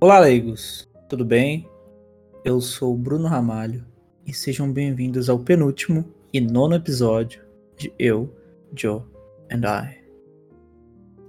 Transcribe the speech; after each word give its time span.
Olá, 0.00 0.20
leigos, 0.20 0.88
tudo 1.08 1.24
bem? 1.24 1.68
Eu 2.44 2.60
sou 2.60 2.96
Bruno 2.96 3.26
Ramalho 3.26 3.84
e 4.24 4.32
sejam 4.32 4.72
bem-vindos 4.72 5.28
ao 5.28 5.40
penúltimo 5.40 6.04
e 6.32 6.40
nono 6.40 6.76
episódio 6.76 7.42
de 7.76 7.92
Eu, 7.98 8.32
Joe 8.76 9.02
and 9.50 9.62
I. 9.66 9.98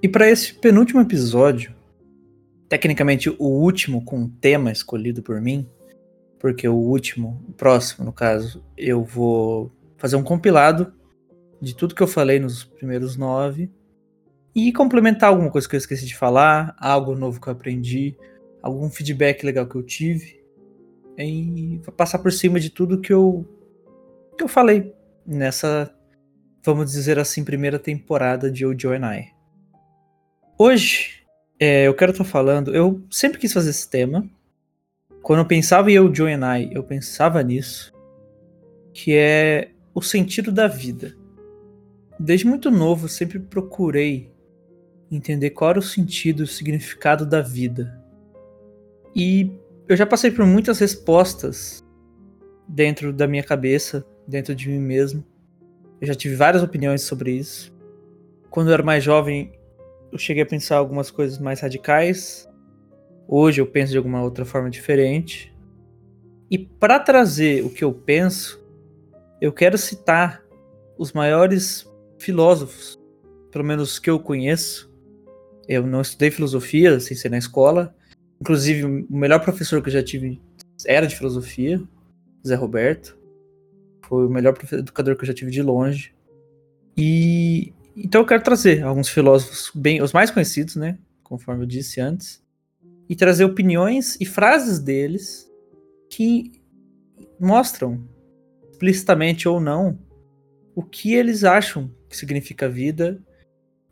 E 0.04 0.08
para 0.08 0.30
esse 0.30 0.54
penúltimo 0.54 1.02
episódio, 1.02 1.74
tecnicamente 2.70 3.32
o 3.40 3.46
último 3.46 4.06
com 4.06 4.20
um 4.20 4.30
tema 4.30 4.72
escolhido 4.72 5.24
por 5.24 5.42
mim, 5.42 5.68
porque 6.38 6.68
o 6.68 6.76
último, 6.76 7.44
o 7.50 7.54
próximo 7.54 8.06
no 8.06 8.14
caso, 8.14 8.64
eu 8.78 9.04
vou 9.04 9.72
fazer 9.98 10.16
um 10.16 10.24
compilado 10.24 10.94
de 11.60 11.76
tudo 11.76 11.96
que 11.96 12.04
eu 12.04 12.08
falei 12.08 12.40
nos 12.40 12.64
primeiros 12.64 13.18
nove 13.18 13.72
e 14.54 14.72
complementar 14.72 15.30
alguma 15.30 15.50
coisa 15.50 15.68
que 15.68 15.76
eu 15.76 15.80
esqueci 15.80 16.06
de 16.06 16.16
falar, 16.16 16.76
algo 16.78 17.16
novo 17.16 17.42
que 17.42 17.48
eu 17.48 17.54
aprendi, 17.54 18.16
algum 18.62 18.90
feedback 18.90 19.44
legal 19.44 19.68
que 19.68 19.76
eu 19.76 19.84
tive 19.84 20.40
e 21.18 21.82
passar 21.98 22.20
por 22.20 22.32
cima 22.32 22.60
de 22.60 22.70
tudo 22.70 23.02
que 23.02 23.12
eu 23.12 23.46
que 24.38 24.44
eu 24.44 24.48
falei 24.48 24.94
nessa, 25.26 25.94
vamos 26.64 26.92
dizer 26.92 27.20
assim, 27.20 27.44
primeira 27.44 27.78
temporada 27.78 28.50
de 28.50 28.66
Ojo 28.66 28.92
and 28.92 29.16
I. 29.16 29.34
Hoje, 30.58 31.24
é, 31.60 31.86
eu 31.86 31.94
quero 31.94 32.14
estar 32.14 32.24
falando, 32.24 32.74
eu 32.74 33.04
sempre 33.12 33.38
quis 33.38 33.52
fazer 33.52 33.70
esse 33.70 33.90
tema. 33.90 34.28
Quando 35.22 35.40
eu 35.40 35.46
pensava 35.46 35.92
em 35.92 36.00
Ojo 36.00 36.26
and 36.26 36.58
I, 36.58 36.70
eu 36.74 36.84
pensava 36.84 37.44
nisso, 37.44 37.94
que 38.94 39.14
é 39.14 39.72
o 39.94 40.02
sentido 40.02 40.54
da 40.54 40.68
vida. 40.68 41.18
Desde 42.18 42.48
muito 42.48 42.72
novo, 42.72 43.06
eu 43.06 43.10
sempre 43.10 43.40
procurei 43.40 44.32
entender 45.12 45.50
qual 45.50 45.72
era 45.72 45.80
o 45.80 45.84
sentido, 45.84 46.44
o 46.44 46.48
significado 46.48 47.26
da 47.26 47.42
vida. 47.42 47.99
E 49.16 49.52
eu 49.88 49.96
já 49.96 50.06
passei 50.06 50.32
por 50.32 50.46
muitas 50.46 50.80
respostas 50.80 51.84
dentro 52.68 53.12
da 53.12 53.28
minha 53.28 53.44
cabeça, 53.44 54.06
dentro 54.28 54.54
de 54.54 54.70
mim 54.70 54.80
mesmo. 54.80 55.26
Eu 56.00 56.08
já 56.08 56.16
tive 56.16 56.36
várias 56.36 56.62
opiniões 56.62 57.02
sobre 57.02 57.32
isso. 57.32 57.76
Quando 58.50 58.68
eu 58.68 58.74
era 58.74 58.84
mais 58.84 59.04
jovem, 59.04 59.52
eu 60.12 60.18
cheguei 60.18 60.44
a 60.44 60.46
pensar 60.46 60.78
algumas 60.78 61.12
coisas 61.12 61.40
mais 61.40 61.60
radicais. 61.60 62.48
Hoje 63.28 63.62
eu 63.62 63.68
penso 63.68 63.92
de 63.92 63.98
alguma 63.98 64.22
outra 64.22 64.46
forma 64.46 64.70
diferente. 64.70 65.54
E 66.50 66.58
para 66.58 67.00
trazer 67.00 67.64
o 67.64 67.70
que 67.70 67.84
eu 67.84 67.94
penso, 67.94 68.64
eu 69.40 69.52
quero 69.52 69.78
citar 69.78 70.44
os 70.98 71.14
maiores 71.14 71.88
filósofos, 72.18 72.96
pelo 73.52 73.64
menos 73.64 74.00
que 74.00 74.10
eu 74.10 74.20
conheço. 74.20 74.92
Eu 75.68 75.86
não 75.86 76.02
estudei 76.02 76.32
filosofia, 76.32 77.00
sem 77.00 77.16
ser 77.16 77.30
na 77.30 77.38
escola, 77.38 77.96
Inclusive, 78.42 78.86
o 78.86 79.06
melhor 79.10 79.40
professor 79.40 79.82
que 79.82 79.90
eu 79.90 79.94
já 79.94 80.04
tive 80.04 80.42
era 80.86 81.06
de 81.06 81.16
filosofia, 81.16 81.82
Zé 82.46 82.56
Roberto. 82.56 83.18
Foi 84.08 84.26
o 84.26 84.30
melhor 84.30 84.58
educador 84.72 85.16
que 85.16 85.24
eu 85.24 85.28
já 85.28 85.34
tive 85.34 85.52
de 85.52 85.62
longe. 85.62 86.14
E 86.98 87.74
então 87.96 88.22
eu 88.22 88.26
quero 88.26 88.44
trazer 88.44 88.84
alguns 88.84 89.10
filósofos 89.10 89.72
bem, 89.76 90.02
os 90.02 90.14
mais 90.14 90.32
conhecidos, 90.32 90.76
né, 90.76 90.98
conforme 91.22 91.64
eu 91.64 91.68
disse 91.68 92.00
antes, 92.00 92.42
e 93.10 93.16
trazer 93.16 93.44
opiniões 93.44 94.16
e 94.22 94.26
frases 94.26 94.80
deles 94.80 95.52
que 96.10 96.62
mostram 97.40 98.08
explicitamente 98.72 99.48
ou 99.48 99.60
não 99.60 100.00
o 100.76 100.82
que 100.82 101.14
eles 101.14 101.44
acham 101.44 101.92
que 102.08 102.16
significa 102.16 102.70
vida 102.70 103.22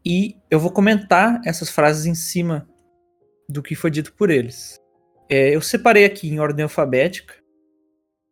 e 0.06 0.38
eu 0.50 0.60
vou 0.60 0.72
comentar 0.72 1.42
essas 1.46 1.70
frases 1.70 2.06
em 2.06 2.16
cima 2.16 2.68
do 3.48 3.62
que 3.62 3.76
foi 3.76 3.92
dito 3.92 4.14
por 4.14 4.30
eles. 4.30 4.80
É, 5.30 5.56
eu 5.56 5.62
separei 5.62 6.06
aqui 6.06 6.30
em 6.30 6.40
ordem 6.40 6.64
alfabética. 6.64 7.34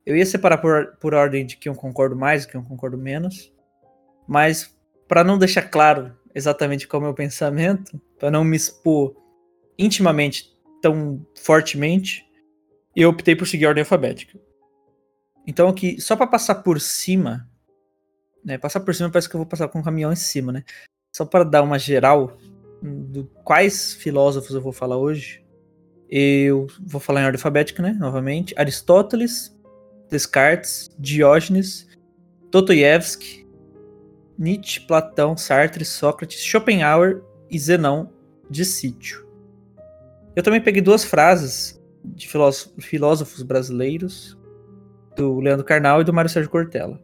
Eu 0.05 0.15
ia 0.15 0.25
separar 0.25 0.57
por, 0.59 0.97
por 0.97 1.13
ordem 1.13 1.45
de 1.45 1.57
quem 1.57 1.71
eu 1.71 1.77
concordo 1.77 2.15
mais 2.15 2.43
e 2.43 2.47
quem 2.47 2.59
eu 2.59 2.65
concordo 2.65 2.97
menos. 2.97 3.53
Mas, 4.27 4.75
para 5.07 5.23
não 5.23 5.37
deixar 5.37 5.63
claro 5.63 6.15
exatamente 6.33 6.87
qual 6.87 7.01
é 7.01 7.03
o 7.03 7.07
meu 7.07 7.13
pensamento, 7.13 7.99
para 8.19 8.29
não 8.29 8.43
me 8.43 8.55
expor 8.55 9.15
intimamente 9.77 10.53
tão 10.81 11.25
fortemente, 11.37 12.25
eu 12.95 13.09
optei 13.09 13.35
por 13.35 13.47
seguir 13.47 13.65
a 13.65 13.69
ordem 13.69 13.81
alfabética. 13.81 14.39
Então, 15.47 15.67
aqui, 15.69 15.99
só 16.01 16.15
para 16.15 16.27
passar 16.27 16.55
por 16.55 16.79
cima, 16.79 17.49
né? 18.43 18.57
Passar 18.57 18.79
por 18.79 18.93
cima 18.93 19.09
parece 19.09 19.27
que 19.27 19.35
eu 19.35 19.39
vou 19.39 19.47
passar 19.47 19.67
com 19.67 19.79
um 19.79 19.83
caminhão 19.83 20.11
em 20.11 20.15
cima, 20.15 20.51
né? 20.51 20.63
Só 21.15 21.25
para 21.25 21.43
dar 21.43 21.63
uma 21.63 21.79
geral, 21.79 22.37
do 22.85 23.25
quais 23.43 23.93
filósofos 23.93 24.55
eu 24.55 24.61
vou 24.61 24.71
falar 24.71 24.97
hoje, 24.97 25.43
eu 26.09 26.67
vou 26.85 27.01
falar 27.01 27.21
em 27.21 27.25
ordem 27.25 27.37
alfabética, 27.37 27.81
né? 27.81 27.95
Novamente. 27.99 28.53
Aristóteles, 28.57 29.55
Descartes, 30.09 30.89
Diógenes, 30.99 31.87
Dostoiévski, 32.51 33.47
Nietzsche, 34.37 34.81
Platão, 34.81 35.35
Sartre, 35.35 35.83
Sócrates, 35.83 36.43
Schopenhauer 36.43 37.21
e 37.49 37.57
Zenão 37.57 38.11
de 38.49 38.63
Sítio. 38.63 39.25
Eu 40.35 40.43
também 40.43 40.61
peguei 40.61 40.81
duas 40.81 41.03
frases 41.03 41.81
de 42.03 42.27
filósofos 42.27 43.41
brasileiros, 43.41 44.37
do 45.15 45.39
Leandro 45.39 45.65
Carnal 45.65 46.01
e 46.01 46.03
do 46.03 46.13
Mário 46.13 46.29
Sérgio 46.29 46.51
Cortella. 46.51 47.01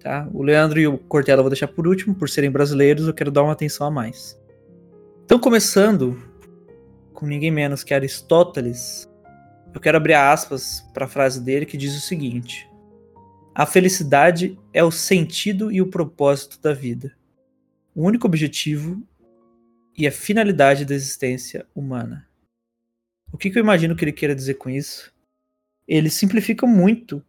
Tá? 0.00 0.26
O 0.32 0.42
Leandro 0.42 0.80
e 0.80 0.86
o 0.86 0.96
Cortella 0.96 1.40
eu 1.40 1.42
vou 1.42 1.50
deixar 1.50 1.68
por 1.68 1.86
último, 1.86 2.14
por 2.14 2.28
serem 2.28 2.50
brasileiros, 2.50 3.06
eu 3.06 3.12
quero 3.12 3.30
dar 3.30 3.42
uma 3.42 3.52
atenção 3.52 3.86
a 3.86 3.90
mais. 3.90 4.39
Então, 5.30 5.38
começando 5.38 6.20
com 7.14 7.24
ninguém 7.24 7.52
menos 7.52 7.84
que 7.84 7.94
Aristóteles, 7.94 9.08
eu 9.72 9.80
quero 9.80 9.96
abrir 9.96 10.14
aspas 10.14 10.80
para 10.92 11.04
a 11.04 11.08
frase 11.08 11.40
dele 11.40 11.64
que 11.64 11.76
diz 11.76 11.96
o 11.96 12.00
seguinte: 12.00 12.68
A 13.54 13.64
felicidade 13.64 14.58
é 14.72 14.82
o 14.82 14.90
sentido 14.90 15.70
e 15.70 15.80
o 15.80 15.86
propósito 15.86 16.60
da 16.60 16.72
vida, 16.72 17.16
o 17.94 18.02
único 18.02 18.26
objetivo 18.26 19.00
e 19.96 20.04
a 20.04 20.10
finalidade 20.10 20.84
da 20.84 20.96
existência 20.96 21.64
humana. 21.76 22.28
O 23.32 23.38
que, 23.38 23.50
que 23.50 23.56
eu 23.56 23.62
imagino 23.62 23.94
que 23.94 24.04
ele 24.04 24.12
queira 24.12 24.34
dizer 24.34 24.54
com 24.54 24.68
isso? 24.68 25.14
Ele 25.86 26.10
simplifica 26.10 26.66
muito. 26.66 27.24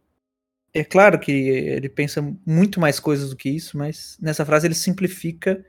É 0.74 0.82
claro 0.82 1.20
que 1.20 1.30
ele 1.30 1.88
pensa 1.88 2.20
muito 2.44 2.80
mais 2.80 2.98
coisas 2.98 3.30
do 3.30 3.36
que 3.36 3.48
isso, 3.48 3.78
mas 3.78 4.18
nessa 4.20 4.44
frase 4.44 4.66
ele 4.66 4.74
simplifica 4.74 5.64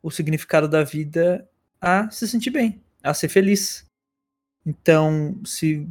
o 0.00 0.08
significado 0.08 0.68
da 0.68 0.84
vida 0.84 1.44
a 1.84 2.08
se 2.10 2.26
sentir 2.26 2.48
bem, 2.48 2.80
a 3.02 3.12
ser 3.12 3.28
feliz. 3.28 3.84
Então, 4.64 5.38
se 5.44 5.86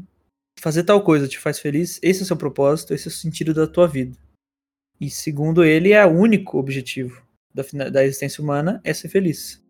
fazer 0.59 0.83
tal 0.83 1.03
coisa 1.03 1.27
te 1.27 1.37
faz 1.37 1.59
feliz, 1.59 1.99
esse 2.01 2.21
é 2.21 2.23
o 2.23 2.25
seu 2.25 2.35
propósito, 2.35 2.95
esse 2.95 3.07
é 3.07 3.11
o 3.11 3.13
sentido 3.13 3.53
da 3.53 3.67
tua 3.67 3.87
vida. 3.87 4.17
E 4.99 5.07
segundo 5.07 5.63
ele, 5.63 5.91
é 5.91 6.03
o 6.03 6.09
único 6.09 6.57
objetivo 6.57 7.21
da, 7.53 7.89
da 7.89 8.03
existência 8.03 8.43
humana 8.43 8.81
é 8.83 8.91
ser 8.91 9.07
feliz. 9.07 9.63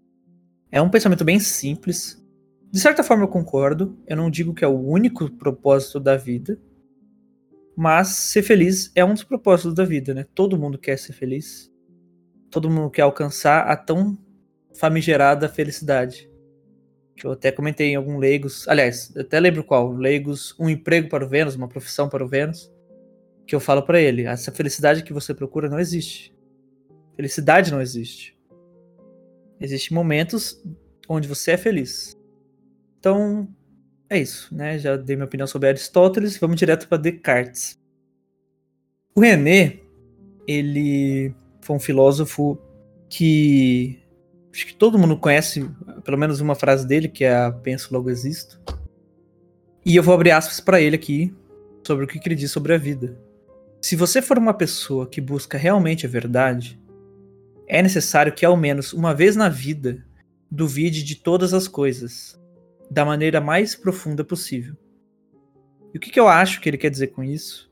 É 0.72 0.82
um 0.82 0.90
pensamento 0.90 1.26
bem 1.26 1.40
simples. 1.40 2.24
De 2.72 2.80
certa 2.80 3.04
forma 3.04 3.24
eu 3.24 3.28
concordo, 3.28 3.98
eu 4.08 4.16
não 4.16 4.32
digo 4.32 4.54
que 4.54 4.64
é 4.64 4.68
o 4.68 4.80
único 4.80 5.30
propósito 5.30 6.00
da 6.00 6.16
vida, 6.16 6.58
mas 7.76 8.08
ser 8.08 8.44
feliz 8.44 8.92
é 8.96 9.04
um 9.04 9.14
dos 9.14 9.24
propósitos 9.24 9.74
da 9.74 9.84
vida, 9.84 10.14
né? 10.14 10.26
Todo 10.34 10.58
mundo 10.58 10.78
quer 10.78 10.98
ser 10.98 11.12
feliz. 11.12 11.70
Todo 12.50 12.70
mundo 12.70 12.90
quer 12.90 13.02
alcançar 13.02 13.68
a 13.68 13.76
tão 13.76 14.18
famigerada 14.78 15.50
felicidade. 15.50 16.30
Que 17.16 17.26
eu 17.26 17.32
até 17.32 17.52
comentei 17.52 17.90
em 17.90 17.96
algum 17.96 18.18
Leigos. 18.18 18.68
Aliás, 18.68 19.12
eu 19.16 19.22
até 19.22 19.40
lembro 19.40 19.64
qual. 19.64 19.92
Leigos, 19.92 20.56
um 20.60 20.70
emprego 20.70 21.10
para 21.10 21.24
o 21.24 21.28
Vênus, 21.28 21.56
uma 21.56 21.68
profissão 21.68 22.10
para 22.10 22.24
o 22.24 22.28
Vênus. 22.28 22.72
Que 23.46 23.56
eu 23.56 23.60
falo 23.60 23.84
para 23.84 24.02
ele: 24.02 24.24
essa 24.24 24.52
felicidade 24.52 25.04
que 25.04 25.14
você 25.14 25.34
procura 25.34 25.70
não 25.70 25.80
existe. 25.80 26.34
Felicidade 27.16 27.72
não 27.72 27.82
existe. 27.82 28.38
Existem 29.60 29.96
momentos 29.96 30.62
onde 31.08 31.28
você 31.28 31.52
é 31.52 31.58
feliz. 31.58 32.18
Então, 33.00 33.48
é 34.10 34.18
isso, 34.18 34.54
né? 34.56 34.80
Já 34.80 34.96
dei 34.96 35.16
minha 35.16 35.26
opinião 35.26 35.48
sobre 35.48 35.70
Aristóteles, 35.70 36.38
vamos 36.38 36.58
direto 36.58 36.88
para 36.88 36.98
Descartes. 36.98 37.80
O 39.16 39.22
René, 39.22 39.80
ele 40.48 41.34
foi 41.62 41.76
um 41.76 41.80
filósofo 41.80 42.60
que 43.10 44.03
acho 44.54 44.68
que 44.68 44.76
todo 44.76 45.00
mundo 45.00 45.18
conhece 45.18 45.68
pelo 46.04 46.18
menos 46.18 46.40
uma 46.40 46.54
frase 46.54 46.88
dele, 46.88 47.08
que 47.08 47.24
é 47.24 47.36
a 47.36 47.52
penso 47.52 47.92
logo 47.92 48.10
existo. 48.10 48.62
E 49.84 49.96
eu 49.96 50.04
vou 50.04 50.14
abrir 50.14 50.32
aspas 50.32 50.60
para 50.60 50.80
ele 50.80 50.96
aqui 50.96 51.36
sobre 51.86 52.06
o 52.06 52.08
que 52.08 52.20
ele 52.24 52.36
diz 52.36 52.52
sobre 52.52 52.74
a 52.74 52.78
vida. 52.78 53.18
Se 53.82 53.96
você 53.96 54.22
for 54.22 54.38
uma 54.38 54.54
pessoa 54.54 55.08
que 55.08 55.20
busca 55.20 55.58
realmente 55.58 56.06
a 56.06 56.10
verdade, 56.10 56.80
é 57.68 57.82
necessário 57.82 58.32
que 58.32 58.46
ao 58.46 58.56
menos 58.56 58.94
uma 58.94 59.14
vez 59.14 59.36
na 59.36 59.50
vida 59.50 60.06
duvide 60.50 61.04
de 61.04 61.16
todas 61.16 61.54
as 61.54 61.68
coisas, 61.68 62.40
da 62.90 63.04
maneira 63.04 63.42
mais 63.42 63.76
profunda 63.76 64.24
possível. 64.24 64.76
E 65.94 65.98
o 65.98 66.00
que, 66.00 66.12
que 66.12 66.20
eu 66.20 66.28
acho 66.28 66.62
que 66.62 66.70
ele 66.70 66.78
quer 66.78 66.90
dizer 66.90 67.08
com 67.08 67.24
isso? 67.24 67.72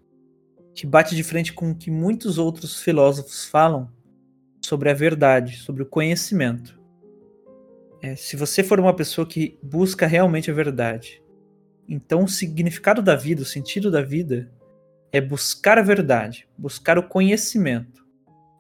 Que 0.74 0.86
bate 0.86 1.16
de 1.16 1.24
frente 1.24 1.54
com 1.54 1.72
o 1.72 1.75
que 1.75 1.92
muitos 1.92 2.38
outros 2.38 2.81
filósofos 2.81 3.45
falam 3.45 3.89
sobre 4.61 4.89
a 4.89 4.93
verdade, 4.93 5.57
sobre 5.57 5.83
o 5.83 5.85
conhecimento. 5.85 6.79
É, 8.01 8.15
se 8.15 8.35
você 8.35 8.63
for 8.63 8.79
uma 8.79 8.95
pessoa 8.95 9.27
que 9.27 9.57
busca 9.61 10.07
realmente 10.07 10.49
a 10.49 10.53
verdade, 10.53 11.21
Então, 11.87 12.23
o 12.23 12.27
significado 12.27 13.01
da 13.01 13.17
vida, 13.17 13.41
o 13.41 13.45
sentido 13.45 13.91
da 13.91 14.01
vida, 14.01 14.49
é 15.11 15.19
buscar 15.19 15.77
a 15.77 15.81
verdade, 15.81 16.47
buscar 16.57 16.97
o 16.97 17.03
conhecimento, 17.03 18.05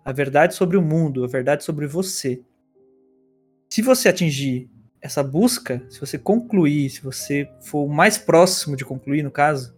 a 0.03 0.11
verdade 0.11 0.53
sobre 0.53 0.75
o 0.75 0.81
mundo, 0.81 1.23
a 1.23 1.27
verdade 1.27 1.63
sobre 1.63 1.87
você. 1.87 2.41
Se 3.69 3.81
você 3.81 4.09
atingir 4.09 4.69
essa 4.99 5.23
busca, 5.23 5.81
se 5.89 5.97
você 5.97 6.17
concluir, 6.17 6.89
se 6.89 7.01
você 7.01 7.49
for 7.61 7.85
o 7.85 7.89
mais 7.89 8.17
próximo 8.17 8.75
de 8.75 8.83
concluir, 8.83 9.23
no 9.23 9.31
caso, 9.31 9.73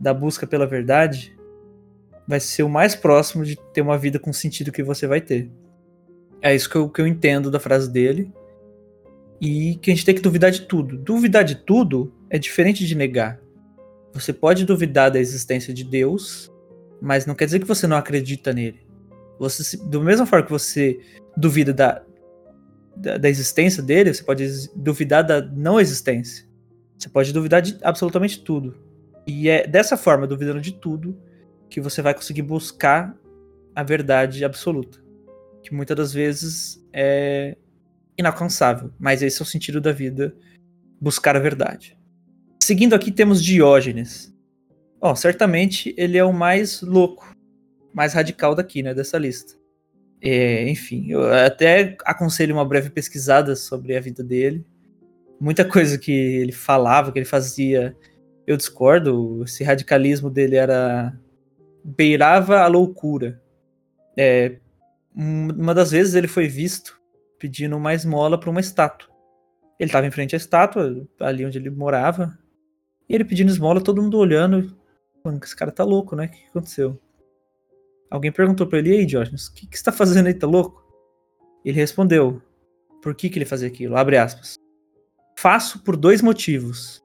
da 0.00 0.14
busca 0.14 0.46
pela 0.46 0.66
verdade, 0.66 1.33
vai 2.26 2.40
ser 2.40 2.62
o 2.62 2.68
mais 2.68 2.94
próximo 2.94 3.44
de 3.44 3.56
ter 3.72 3.82
uma 3.82 3.98
vida 3.98 4.18
com 4.18 4.32
sentido 4.32 4.72
que 4.72 4.82
você 4.82 5.06
vai 5.06 5.20
ter. 5.20 5.50
É 6.40 6.54
isso 6.54 6.68
que 6.68 6.76
eu, 6.76 6.88
que 6.88 7.00
eu 7.00 7.06
entendo 7.06 7.50
da 7.50 7.60
frase 7.60 7.90
dele. 7.90 8.32
E 9.40 9.76
que 9.76 9.90
a 9.90 9.94
gente 9.94 10.06
tem 10.06 10.14
que 10.14 10.22
duvidar 10.22 10.50
de 10.50 10.62
tudo. 10.62 10.96
Duvidar 10.96 11.44
de 11.44 11.54
tudo 11.54 12.12
é 12.30 12.38
diferente 12.38 12.86
de 12.86 12.94
negar. 12.94 13.40
Você 14.12 14.32
pode 14.32 14.64
duvidar 14.64 15.10
da 15.10 15.18
existência 15.18 15.74
de 15.74 15.84
Deus, 15.84 16.50
mas 17.00 17.26
não 17.26 17.34
quer 17.34 17.46
dizer 17.46 17.58
que 17.58 17.66
você 17.66 17.86
não 17.86 17.96
acredita 17.96 18.52
nele. 18.52 18.86
Você, 19.38 19.76
da 19.76 19.98
mesma 20.00 20.24
forma 20.24 20.44
que 20.44 20.52
você 20.52 21.00
duvida 21.36 21.72
da, 21.72 22.02
da, 22.96 23.18
da 23.18 23.28
existência 23.28 23.82
dele, 23.82 24.14
você 24.14 24.22
pode 24.22 24.68
duvidar 24.74 25.24
da 25.24 25.42
não 25.42 25.80
existência. 25.80 26.46
Você 26.96 27.08
pode 27.08 27.32
duvidar 27.32 27.60
de 27.60 27.76
absolutamente 27.82 28.40
tudo. 28.40 28.76
E 29.26 29.48
é 29.48 29.66
dessa 29.66 29.96
forma, 29.96 30.26
duvidando 30.26 30.60
de 30.60 30.72
tudo, 30.72 31.18
que 31.74 31.80
você 31.80 32.00
vai 32.00 32.14
conseguir 32.14 32.42
buscar 32.42 33.18
a 33.74 33.82
verdade 33.82 34.44
absoluta. 34.44 35.02
Que 35.60 35.74
muitas 35.74 35.96
das 35.96 36.12
vezes 36.12 36.80
é 36.92 37.56
inalcançável, 38.16 38.92
mas 38.96 39.22
esse 39.22 39.42
é 39.42 39.44
o 39.44 39.46
sentido 39.46 39.80
da 39.80 39.90
vida, 39.90 40.32
buscar 41.00 41.34
a 41.34 41.40
verdade. 41.40 41.98
Seguindo 42.62 42.94
aqui 42.94 43.10
temos 43.10 43.42
Diógenes. 43.42 44.32
Ó, 45.00 45.16
certamente 45.16 45.92
ele 45.98 46.16
é 46.16 46.24
o 46.24 46.32
mais 46.32 46.80
louco, 46.80 47.34
mais 47.92 48.14
radical 48.14 48.54
daqui, 48.54 48.80
né, 48.80 48.94
dessa 48.94 49.18
lista. 49.18 49.54
É, 50.22 50.68
enfim, 50.70 51.10
eu 51.10 51.24
até 51.32 51.96
aconselho 52.04 52.54
uma 52.54 52.64
breve 52.64 52.88
pesquisada 52.88 53.56
sobre 53.56 53.96
a 53.96 54.00
vida 54.00 54.22
dele. 54.22 54.64
Muita 55.40 55.64
coisa 55.64 55.98
que 55.98 56.12
ele 56.12 56.52
falava, 56.52 57.10
que 57.10 57.18
ele 57.18 57.26
fazia, 57.26 57.96
eu 58.46 58.56
discordo. 58.56 59.42
Esse 59.42 59.64
radicalismo 59.64 60.30
dele 60.30 60.54
era 60.54 61.12
beirava 61.84 62.60
a 62.60 62.66
loucura. 62.66 63.42
É, 64.16 64.58
uma 65.14 65.74
das 65.74 65.90
vezes 65.90 66.14
ele 66.14 66.26
foi 66.26 66.48
visto 66.48 67.00
pedindo 67.38 67.76
uma 67.76 67.92
esmola 67.92 68.40
para 68.40 68.50
uma 68.50 68.60
estátua. 68.60 69.08
Ele 69.78 69.88
estava 69.88 70.06
em 70.06 70.10
frente 70.10 70.34
à 70.34 70.38
estátua, 70.38 71.06
ali 71.20 71.44
onde 71.44 71.58
ele 71.58 71.68
morava, 71.68 72.38
e 73.08 73.14
ele 73.14 73.24
pedindo 73.24 73.50
esmola, 73.50 73.82
todo 73.82 74.00
mundo 74.00 74.18
olhando. 74.18 74.74
Mano, 75.22 75.38
esse 75.42 75.54
cara 75.54 75.70
tá 75.70 75.84
louco, 75.84 76.16
né? 76.16 76.26
O 76.26 76.28
que 76.30 76.48
aconteceu? 76.48 77.00
Alguém 78.10 78.32
perguntou 78.32 78.66
para 78.66 78.78
ele, 78.78 78.90
e 78.90 78.98
aí, 78.98 79.06
Diógenes, 79.06 79.48
o 79.48 79.54
que, 79.54 79.66
que 79.66 79.76
você 79.76 79.84
tá 79.84 79.92
fazendo 79.92 80.26
aí, 80.26 80.34
tá 80.34 80.46
louco? 80.46 80.82
Ele 81.64 81.76
respondeu, 81.76 82.40
por 83.02 83.14
que, 83.14 83.28
que 83.28 83.38
ele 83.38 83.44
fazia 83.44 83.68
aquilo? 83.68 83.96
Abre 83.96 84.16
aspas. 84.16 84.54
Faço 85.36 85.82
por 85.82 85.96
dois 85.96 86.22
motivos. 86.22 87.02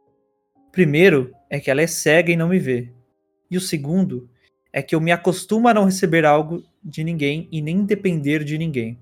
Primeiro 0.72 1.34
é 1.50 1.60
que 1.60 1.72
ela 1.72 1.82
é 1.82 1.88
cega 1.88 2.32
e 2.32 2.38
não 2.38 2.50
me 2.50 2.60
vê. 2.60 2.94
E 3.50 3.58
o 3.58 3.62
segundo 3.62 4.30
é 4.72 4.82
que 4.82 4.96
eu 4.96 5.02
me 5.02 5.12
acostumo 5.12 5.68
a 5.68 5.74
não 5.74 5.86
receber 5.86 6.26
algo 6.26 6.64
de 6.84 7.04
ninguém 7.04 7.48
e 7.52 7.62
nem 7.62 7.84
depender 7.86 8.44
de 8.44 8.58
ninguém. 8.58 8.98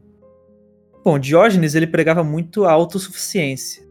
Bom, 1.04 1.20
Diógenes 1.20 1.76
ele 1.76 1.88
pregava 1.88 2.24
muito 2.24 2.66
a 2.66 2.72
autossuficiência. 2.72 3.88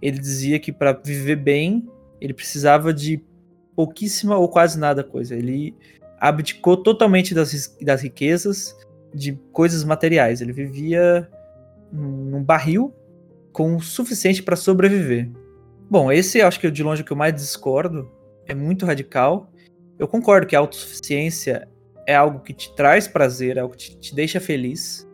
Ele 0.00 0.18
dizia 0.18 0.58
que 0.58 0.72
para 0.72 0.92
viver 0.92 1.36
bem 1.36 1.88
ele 2.20 2.34
precisava 2.34 2.92
de 2.92 3.22
pouquíssima 3.74 4.36
ou 4.36 4.48
quase 4.48 4.78
nada 4.78 5.04
coisa. 5.04 5.34
Ele 5.34 5.74
abdicou 6.18 6.76
totalmente 6.76 7.34
das, 7.34 7.76
das 7.80 8.02
riquezas, 8.02 8.76
de 9.12 9.38
coisas 9.52 9.84
materiais. 9.84 10.40
Ele 10.40 10.52
vivia 10.52 11.28
num 11.92 12.42
barril 12.42 12.92
com 13.52 13.76
o 13.76 13.80
suficiente 13.80 14.42
para 14.42 14.56
sobreviver. 14.56 15.30
Bom, 15.88 16.10
esse 16.10 16.40
acho 16.40 16.58
que 16.58 16.70
de 16.70 16.82
longe 16.82 17.02
o 17.02 17.04
que 17.04 17.12
eu 17.12 17.16
mais 17.16 17.34
discordo. 17.34 18.10
É 18.46 18.54
muito 18.54 18.84
radical. 18.84 19.50
Eu 19.98 20.08
concordo 20.08 20.46
que 20.46 20.56
a 20.56 20.58
autossuficiência 20.58 21.68
é 22.06 22.14
algo 22.14 22.40
que 22.40 22.52
te 22.52 22.74
traz 22.74 23.06
prazer, 23.06 23.56
é 23.56 23.60
algo 23.60 23.74
que 23.76 23.90
te, 23.90 23.96
te 23.98 24.14
deixa 24.14 24.40
feliz, 24.40 25.08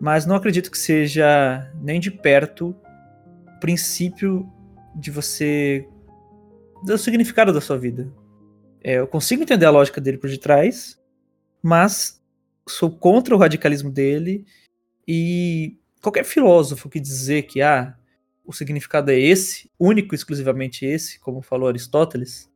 mas 0.00 0.26
não 0.26 0.36
acredito 0.36 0.70
que 0.70 0.78
seja 0.78 1.72
nem 1.80 2.00
de 2.00 2.10
perto 2.10 2.76
o 3.46 3.60
princípio 3.60 4.48
de 4.94 5.10
você 5.10 5.88
do 6.84 6.98
significado 6.98 7.52
da 7.52 7.60
sua 7.60 7.78
vida. 7.78 8.12
É, 8.82 8.94
eu 8.98 9.06
consigo 9.06 9.42
entender 9.42 9.64
a 9.64 9.70
lógica 9.70 10.00
dele 10.00 10.18
por 10.18 10.28
detrás, 10.28 11.00
mas 11.62 12.22
sou 12.68 12.90
contra 12.90 13.34
o 13.34 13.38
radicalismo 13.38 13.90
dele 13.90 14.44
e 15.08 15.78
qualquer 16.02 16.24
filósofo 16.24 16.90
que 16.90 17.00
dizer 17.00 17.42
que 17.42 17.62
ah, 17.62 17.96
o 18.44 18.52
significado 18.52 19.10
é 19.10 19.18
esse, 19.18 19.70
único 19.80 20.14
e 20.14 20.16
exclusivamente 20.16 20.84
esse, 20.84 21.18
como 21.18 21.40
falou 21.40 21.68
Aristóteles, 21.68 22.50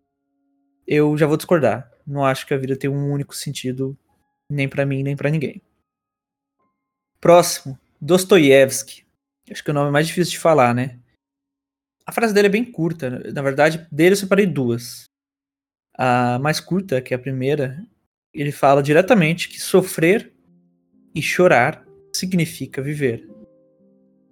eu 0.88 1.19
já 1.19 1.26
vou 1.26 1.37
discordar. 1.37 1.93
Não 2.06 2.25
acho 2.25 2.46
que 2.46 2.55
a 2.55 2.56
vida 2.56 2.75
tem 2.75 2.88
um 2.88 3.12
único 3.12 3.37
sentido, 3.37 3.96
nem 4.50 4.67
para 4.67 4.87
mim, 4.87 5.02
nem 5.02 5.14
para 5.14 5.29
ninguém. 5.29 5.61
Próximo, 7.20 7.79
Dostoiévski. 8.00 9.05
Acho 9.50 9.62
que 9.62 9.70
é 9.70 9.73
o 9.73 9.75
nome 9.75 9.90
mais 9.90 10.06
difícil 10.06 10.32
de 10.32 10.38
falar, 10.38 10.75
né? 10.75 10.99
A 12.06 12.12
frase 12.12 12.32
dele 12.32 12.46
é 12.46 12.50
bem 12.50 12.64
curta. 12.64 13.11
Na 13.32 13.43
verdade, 13.43 13.87
dele 13.93 14.14
eu 14.14 14.17
separei 14.17 14.46
duas. 14.46 15.05
A 15.94 16.38
mais 16.38 16.58
curta, 16.58 17.02
que 17.02 17.12
é 17.12 17.17
a 17.17 17.20
primeira, 17.20 17.84
ele 18.32 18.52
fala 18.52 18.82
diretamente 18.82 19.49
que 19.49 19.61
sofrer 19.61 20.32
e 21.14 21.20
chorar 21.20 21.84
significa 22.14 22.81
viver. 22.81 23.29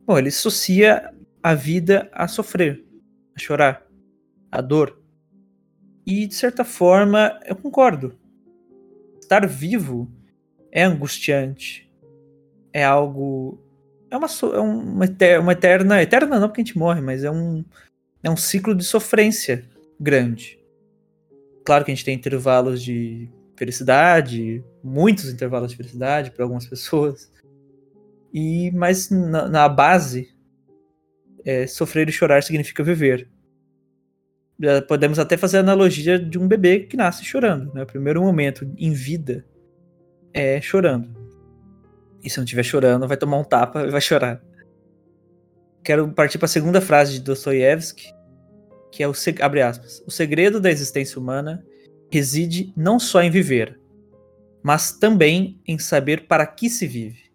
Bom, 0.07 0.17
ele 0.17 0.29
associa 0.29 1.13
a 1.43 1.55
vida 1.55 2.09
a 2.13 2.27
sofrer, 2.27 2.83
a 3.35 3.39
chorar, 3.39 3.87
a 4.51 4.61
dor. 4.63 5.03
E 6.07 6.27
de 6.27 6.35
certa 6.35 6.65
forma, 6.65 7.39
eu 7.45 7.57
concordo. 7.57 8.17
Estar 9.21 9.47
vivo 9.47 10.09
é 10.71 10.85
angustiante. 10.85 11.91
É 12.73 12.85
algo 12.85 13.59
é 14.11 14.17
uma, 14.17 14.27
é 14.27 14.61
uma, 14.61 15.05
uma 15.41 15.53
eterna. 15.53 16.03
Eterna 16.03 16.39
não 16.39 16.49
porque 16.49 16.61
a 16.61 16.65
gente 16.65 16.79
morre, 16.79 17.01
mas 17.01 17.25
é 17.25 17.31
um, 17.31 17.65
é 18.23 18.31
um 18.31 18.37
ciclo 18.37 18.75
de 18.75 18.85
sofrência 18.85 19.65
grande. 19.99 20.59
Claro 21.65 21.85
que 21.85 21.91
a 21.91 21.95
gente 21.95 22.05
tem 22.05 22.15
intervalos 22.15 22.83
de 22.83 23.29
felicidade, 23.57 24.65
muitos 24.83 25.31
intervalos 25.31 25.71
de 25.71 25.77
felicidade 25.77 26.31
para 26.31 26.45
algumas 26.45 26.67
pessoas. 26.67 27.31
E 28.33 28.71
mas 28.73 29.11
na, 29.11 29.49
na 29.49 29.69
base, 29.69 30.33
é, 31.45 31.67
sofrer 31.67 32.09
e 32.09 32.13
chorar 32.13 32.43
significa 32.43 32.85
viver. 32.85 33.29
Podemos 34.89 35.19
até 35.19 35.37
fazer 35.37 35.59
a 35.59 35.61
analogia 35.61 36.19
de 36.19 36.39
um 36.39 36.49
bebê 36.49 36.81
que 36.81 36.97
nasce 36.97 37.25
chorando. 37.25 37.73
Né? 37.75 37.83
O 37.83 37.87
primeiro 37.87 38.23
momento 38.23 38.71
em 38.79 38.93
vida 38.93 39.45
é 40.33 40.61
chorando. 40.61 41.15
E 42.23 42.31
se 42.31 42.39
não 42.39 42.45
estiver 42.45 42.63
chorando, 42.63 43.07
vai 43.07 43.17
tomar 43.17 43.39
um 43.39 43.45
tapa 43.45 43.87
e 43.87 43.91
vai 43.91 44.01
chorar. 44.01 44.43
Quero 45.85 46.11
partir 46.13 46.39
para 46.39 46.47
a 46.47 46.49
segunda 46.49 46.81
frase 46.81 47.13
de 47.13 47.21
Dostoiévski, 47.21 48.13
que 48.91 49.03
é 49.03 49.09
o 49.09 49.13
abre 49.41 49.63
aspas. 49.63 50.03
O 50.07 50.11
segredo 50.11 50.61
da 50.61 50.71
existência 50.71 51.21
humana 51.21 51.65
reside 52.11 52.73
não 52.77 52.99
só 52.99 53.23
em 53.23 53.31
viver, 53.31 53.79
mas 54.63 54.93
também 54.93 55.61
em 55.67 55.79
saber 55.79 56.27
para 56.27 56.47
que 56.47 56.69
se 56.69 56.87
vive. 56.87 57.31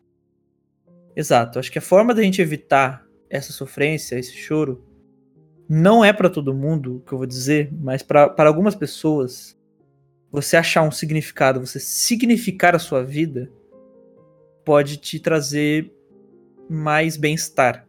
Exato. 1.16 1.60
Acho 1.60 1.72
que 1.72 1.78
a 1.78 1.82
forma 1.82 2.14
da 2.14 2.22
gente 2.22 2.42
evitar 2.42 3.06
essa 3.30 3.54
sofrência, 3.54 4.18
esse 4.18 4.36
choro, 4.36 4.86
não 5.68 6.04
é 6.04 6.12
para 6.12 6.30
todo 6.30 6.54
mundo, 6.54 7.02
que 7.06 7.14
eu 7.14 7.18
vou 7.18 7.28
dizer, 7.28 7.72
mas 7.72 8.04
para 8.04 8.34
algumas 8.38 8.76
pessoas, 8.76 9.58
você 10.32 10.58
achar 10.58 10.82
um 10.84 10.92
significado, 10.92 11.66
você 11.66 11.80
significar 11.80 12.76
a 12.76 12.80
sua 12.80 13.04
vida, 13.04 13.52
pode 14.64 14.98
te 14.98 15.20
trazer 15.20 15.92
mais 16.70 17.18
bem-estar. 17.18 17.88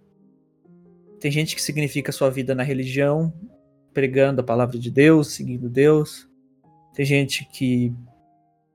Tem 1.21 1.31
gente 1.31 1.55
que 1.55 1.63
significa 1.63 2.11
a 2.11 2.13
sua 2.13 2.31
vida 2.31 2.55
na 2.55 2.63
religião, 2.63 3.33
pregando 3.93 4.41
a 4.41 4.45
palavra 4.45 4.79
de 4.79 4.91
Deus, 4.91 5.35
seguindo 5.35 5.69
Deus. 5.69 6.29
Tem 6.95 7.05
gente 7.05 7.49
que 7.53 7.95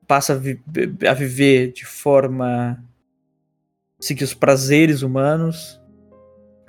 passa 0.08 0.34
a, 0.34 0.36
vi 0.38 0.62
a 1.08 1.14
viver 1.14 1.74
de 1.74 1.86
forma 1.86 2.82
seguir 4.00 4.24
os 4.24 4.34
prazeres 4.34 5.02
humanos 5.02 5.82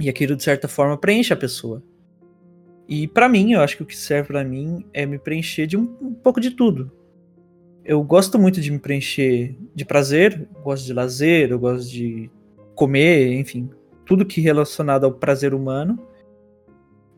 e 0.01 0.09
aquilo 0.09 0.35
de 0.35 0.43
certa 0.43 0.67
forma 0.67 0.97
preenche 0.97 1.33
a 1.33 1.37
pessoa. 1.37 1.83
E 2.89 3.07
para 3.07 3.29
mim, 3.29 3.53
eu 3.53 3.61
acho 3.61 3.77
que 3.77 3.83
o 3.83 3.87
que 3.87 3.97
serve 3.97 4.29
para 4.29 4.43
mim 4.43 4.85
é 4.95 5.05
me 5.05 5.19
preencher 5.19 5.67
de 5.67 5.77
um, 5.77 5.83
um 6.01 6.15
pouco 6.15 6.41
de 6.41 6.51
tudo 6.53 6.91
eu 7.89 8.03
gosto 8.03 8.39
muito 8.39 8.61
de 8.61 8.71
me 8.71 8.79
preencher 8.79 9.57
de 9.75 9.83
prazer, 9.83 10.47
gosto 10.63 10.85
de 10.85 10.93
lazer, 10.93 11.51
eu 11.51 11.59
gosto 11.59 11.91
de 11.91 12.31
comer, 12.75 13.33
enfim, 13.33 13.71
tudo 14.05 14.27
que 14.27 14.43
relacionado 14.43 15.05
ao 15.05 15.13
prazer 15.13 15.55
humano. 15.55 15.99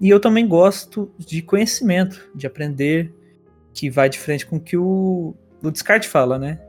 E 0.00 0.08
eu 0.08 0.20
também 0.20 0.46
gosto 0.46 1.12
de 1.18 1.42
conhecimento, 1.42 2.30
de 2.36 2.46
aprender, 2.46 3.12
que 3.74 3.90
vai 3.90 4.08
de 4.08 4.20
frente 4.20 4.46
com 4.46 4.56
o 4.56 4.60
que 4.60 4.76
o, 4.76 5.34
o 5.60 5.70
Descartes 5.72 6.08
fala, 6.08 6.38
né? 6.38 6.60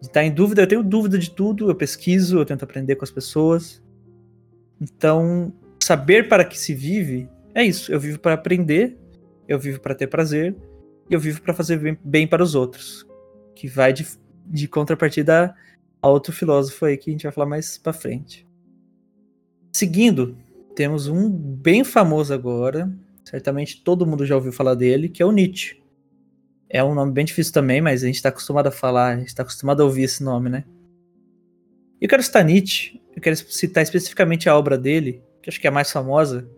De 0.00 0.06
estar 0.06 0.22
em 0.22 0.30
dúvida, 0.30 0.62
eu 0.62 0.68
tenho 0.68 0.84
dúvida 0.84 1.18
de 1.18 1.32
tudo, 1.32 1.68
eu 1.68 1.74
pesquiso, 1.74 2.38
eu 2.38 2.46
tento 2.46 2.62
aprender 2.62 2.94
com 2.94 3.04
as 3.04 3.10
pessoas. 3.10 3.82
Então, 4.80 5.52
saber 5.82 6.28
para 6.28 6.44
que 6.44 6.56
se 6.56 6.72
vive 6.72 7.28
é 7.54 7.64
isso. 7.64 7.92
Eu 7.92 8.00
vivo 8.00 8.18
para 8.18 8.34
aprender, 8.34 8.96
eu 9.48 9.58
vivo 9.58 9.80
para 9.80 9.94
ter 9.94 10.06
prazer, 10.06 10.56
e 11.08 11.14
eu 11.14 11.20
vivo 11.20 11.42
para 11.42 11.54
fazer 11.54 11.78
bem, 11.78 11.98
bem, 12.04 12.26
para 12.26 12.42
os 12.42 12.54
outros. 12.54 13.06
Que 13.54 13.66
vai 13.66 13.92
de, 13.92 14.06
de 14.46 14.68
contrapartida 14.68 15.54
a 16.00 16.08
outro 16.08 16.32
filósofo 16.32 16.84
aí 16.84 16.96
que 16.96 17.10
a 17.10 17.12
gente 17.12 17.24
vai 17.24 17.32
falar 17.32 17.46
mais 17.46 17.76
para 17.76 17.92
frente. 17.92 18.46
Seguindo, 19.72 20.36
temos 20.74 21.08
um 21.08 21.28
bem 21.28 21.84
famoso 21.84 22.32
agora, 22.32 22.92
certamente 23.24 23.82
todo 23.82 24.06
mundo 24.06 24.24
já 24.24 24.34
ouviu 24.34 24.52
falar 24.52 24.74
dele, 24.74 25.08
que 25.08 25.22
é 25.22 25.26
o 25.26 25.32
Nietzsche. 25.32 25.80
É 26.68 26.82
um 26.82 26.94
nome 26.94 27.12
bem 27.12 27.24
difícil 27.24 27.52
também, 27.52 27.80
mas 27.80 28.02
a 28.02 28.06
gente 28.06 28.16
está 28.16 28.28
acostumado 28.28 28.68
a 28.68 28.72
falar, 28.72 29.14
a 29.14 29.18
gente 29.18 29.28
está 29.28 29.42
acostumado 29.42 29.82
a 29.82 29.84
ouvir 29.84 30.04
esse 30.04 30.22
nome, 30.22 30.48
né? 30.48 30.64
Eu 32.00 32.08
quero 32.08 32.22
citar 32.22 32.44
Nietzsche, 32.44 33.00
eu 33.14 33.20
quero 33.20 33.36
citar 33.36 33.82
especificamente 33.82 34.48
a 34.48 34.56
obra 34.56 34.78
dele, 34.78 35.22
que 35.42 35.50
acho 35.50 35.60
que 35.60 35.66
é 35.66 35.70
a 35.70 35.72
mais 35.72 35.90
famosa, 35.90 36.48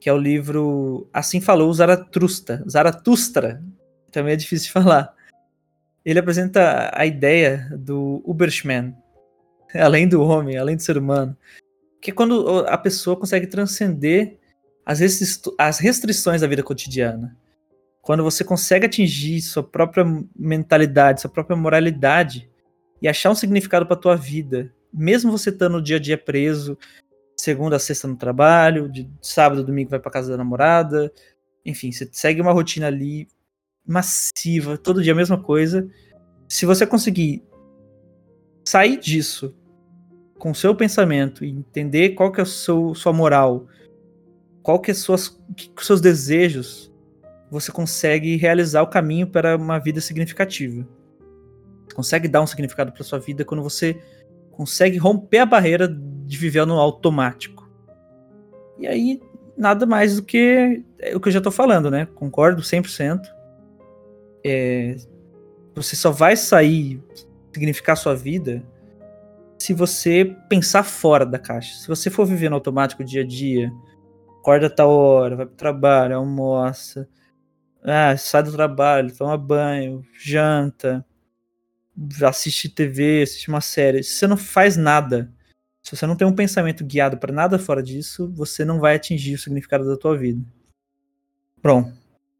que 0.00 0.08
é 0.08 0.12
o 0.12 0.18
livro 0.18 1.08
Assim 1.12 1.40
Falou 1.40 1.72
Zaratustra, 1.72 2.64
Zaratustra, 2.68 3.62
também 4.10 4.32
é 4.32 4.36
difícil 4.36 4.66
de 4.66 4.72
falar. 4.72 5.14
Ele 6.04 6.18
apresenta 6.18 6.90
a 6.94 7.04
ideia 7.04 7.68
do 7.78 8.22
Uberschman, 8.24 8.96
além 9.74 10.08
do 10.08 10.22
homem, 10.22 10.56
além 10.56 10.74
do 10.74 10.82
ser 10.82 10.96
humano, 10.96 11.36
que 12.00 12.10
é 12.10 12.14
quando 12.14 12.66
a 12.66 12.78
pessoa 12.78 13.14
consegue 13.14 13.46
transcender 13.46 14.38
as 14.86 15.78
restrições 15.78 16.40
da 16.40 16.46
vida 16.46 16.62
cotidiana. 16.62 17.36
Quando 18.00 18.24
você 18.24 18.42
consegue 18.42 18.86
atingir 18.86 19.42
sua 19.42 19.62
própria 19.62 20.04
mentalidade, 20.34 21.20
sua 21.20 21.30
própria 21.30 21.54
moralidade 21.54 22.50
e 23.02 23.06
achar 23.06 23.30
um 23.30 23.34
significado 23.34 23.84
para 23.84 23.96
tua 23.96 24.16
vida, 24.16 24.72
mesmo 24.92 25.30
você 25.30 25.50
estando 25.50 25.74
no 25.74 25.82
dia 25.82 25.96
a 25.96 26.00
dia 26.00 26.16
preso, 26.16 26.78
segunda 27.40 27.76
a 27.76 27.78
sexta 27.78 28.06
no 28.06 28.16
trabalho, 28.16 28.88
de 28.88 29.10
sábado 29.22 29.64
domingo 29.64 29.90
vai 29.90 29.98
para 29.98 30.10
casa 30.10 30.30
da 30.30 30.36
namorada, 30.36 31.12
enfim, 31.64 31.90
você 31.90 32.08
segue 32.12 32.40
uma 32.40 32.52
rotina 32.52 32.86
ali 32.86 33.28
massiva, 33.86 34.76
todo 34.76 35.02
dia 35.02 35.12
a 35.12 35.16
mesma 35.16 35.42
coisa. 35.42 35.88
Se 36.48 36.66
você 36.66 36.86
conseguir 36.86 37.42
sair 38.64 38.98
disso 38.98 39.54
com 40.38 40.50
o 40.50 40.54
seu 40.54 40.74
pensamento 40.74 41.44
e 41.44 41.50
entender 41.50 42.10
qual 42.10 42.30
que 42.30 42.40
é 42.40 42.42
a 42.42 42.46
seu, 42.46 42.94
sua 42.94 43.12
moral, 43.12 43.66
qual 44.62 44.78
que 44.78 44.90
é 44.90 44.94
suas, 44.94 45.28
que, 45.56 45.70
seus 45.80 46.00
desejos, 46.00 46.92
você 47.50 47.72
consegue 47.72 48.36
realizar 48.36 48.82
o 48.82 48.86
caminho 48.86 49.26
para 49.26 49.56
uma 49.56 49.78
vida 49.78 50.00
significativa. 50.00 50.86
Consegue 51.94 52.28
dar 52.28 52.42
um 52.42 52.46
significado 52.46 52.92
para 52.92 53.02
sua 53.02 53.18
vida 53.18 53.44
quando 53.44 53.62
você 53.62 54.00
consegue 54.52 54.98
romper 54.98 55.38
a 55.38 55.46
barreira 55.46 55.88
de 56.30 56.38
viver 56.38 56.64
no 56.64 56.78
automático. 56.78 57.68
E 58.78 58.86
aí, 58.86 59.20
nada 59.58 59.84
mais 59.84 60.14
do 60.14 60.22
que 60.22 60.84
o 61.12 61.18
que 61.18 61.26
eu 61.26 61.32
já 61.32 61.38
estou 61.38 61.50
falando, 61.50 61.90
né? 61.90 62.06
Concordo 62.14 62.62
100%. 62.62 63.20
É, 64.46 64.94
você 65.74 65.96
só 65.96 66.12
vai 66.12 66.36
sair, 66.36 67.02
significar 67.52 67.96
sua 67.96 68.14
vida, 68.14 68.62
se 69.58 69.74
você 69.74 70.36
pensar 70.48 70.84
fora 70.84 71.26
da 71.26 71.36
caixa. 71.36 71.80
Se 71.80 71.88
você 71.88 72.08
for 72.08 72.24
viver 72.24 72.48
no 72.48 72.54
automático 72.54 73.02
dia 73.02 73.22
a 73.22 73.26
dia, 73.26 73.72
acorda 74.38 74.68
a 74.68 74.70
tal 74.70 74.90
hora, 74.90 75.34
vai 75.34 75.46
pro 75.46 75.56
trabalho, 75.56 76.14
almoça, 76.14 77.08
ah, 77.82 78.16
sai 78.16 78.44
do 78.44 78.52
trabalho, 78.52 79.12
toma 79.16 79.36
banho, 79.36 80.06
janta, 80.16 81.04
assiste 82.24 82.68
TV, 82.68 83.22
assiste 83.22 83.48
uma 83.48 83.60
série. 83.60 84.04
Se 84.04 84.12
você 84.12 84.28
não 84.28 84.36
faz 84.36 84.76
nada, 84.76 85.34
se 85.90 85.96
você 85.96 86.06
não 86.06 86.14
tem 86.14 86.24
um 86.24 86.32
pensamento 86.32 86.84
guiado 86.84 87.18
para 87.18 87.32
nada 87.32 87.58
fora 87.58 87.82
disso, 87.82 88.30
você 88.32 88.64
não 88.64 88.78
vai 88.78 88.94
atingir 88.94 89.34
o 89.34 89.38
significado 89.38 89.84
da 89.84 89.96
tua 89.96 90.16
vida. 90.16 90.40
Pronto. 91.60 91.92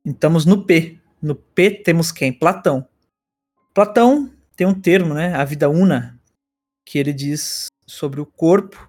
Estamos 0.07 0.47
no 0.47 0.65
P. 0.65 1.01
No 1.21 1.35
P 1.35 1.73
temos 1.83 2.13
quem? 2.13 2.33
Platão. 2.33 2.87
Platão 3.75 4.33
tem 4.55 4.69
um 4.69 4.81
termo, 4.81 5.15
né? 5.15 5.35
A 5.35 5.45
vida 5.45 5.69
una, 5.69 6.17
que 6.87 6.97
ele 6.97 7.13
diz 7.13 7.67
sobre 7.85 8.21
o 8.21 8.27
corpo 8.27 8.89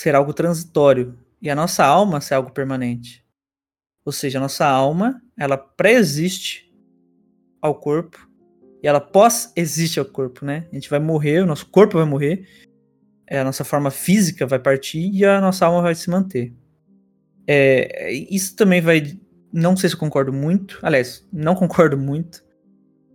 ser 0.00 0.14
algo 0.14 0.32
transitório 0.32 1.14
e 1.42 1.50
a 1.50 1.54
nossa 1.54 1.84
alma 1.84 2.22
ser 2.22 2.32
algo 2.32 2.52
permanente. 2.52 3.22
Ou 4.06 4.12
seja, 4.12 4.38
a 4.38 4.40
nossa 4.40 4.66
alma, 4.66 5.20
ela 5.36 5.58
pré-existe 5.58 6.74
ao 7.60 7.74
corpo 7.74 8.26
e 8.82 8.88
ela 8.88 9.02
pós-existe 9.02 9.98
ao 9.98 10.06
corpo, 10.06 10.46
né? 10.46 10.66
A 10.72 10.74
gente 10.74 10.88
vai 10.88 10.98
morrer, 10.98 11.42
o 11.42 11.46
nosso 11.46 11.66
corpo 11.66 11.98
vai 11.98 12.06
morrer, 12.06 12.48
a 13.28 13.44
nossa 13.44 13.64
forma 13.64 13.90
física 13.90 14.46
vai 14.46 14.58
partir 14.58 15.10
e 15.12 15.24
a 15.24 15.40
nossa 15.40 15.66
alma 15.66 15.82
vai 15.82 15.94
se 15.94 16.08
manter. 16.10 16.52
É, 17.46 18.10
isso 18.12 18.56
também 18.56 18.80
vai 18.80 19.16
não 19.52 19.74
sei 19.74 19.88
se 19.88 19.96
concordo 19.96 20.32
muito. 20.32 20.78
Aliás, 20.82 21.26
não 21.32 21.54
concordo 21.56 21.96
muito. 21.96 22.44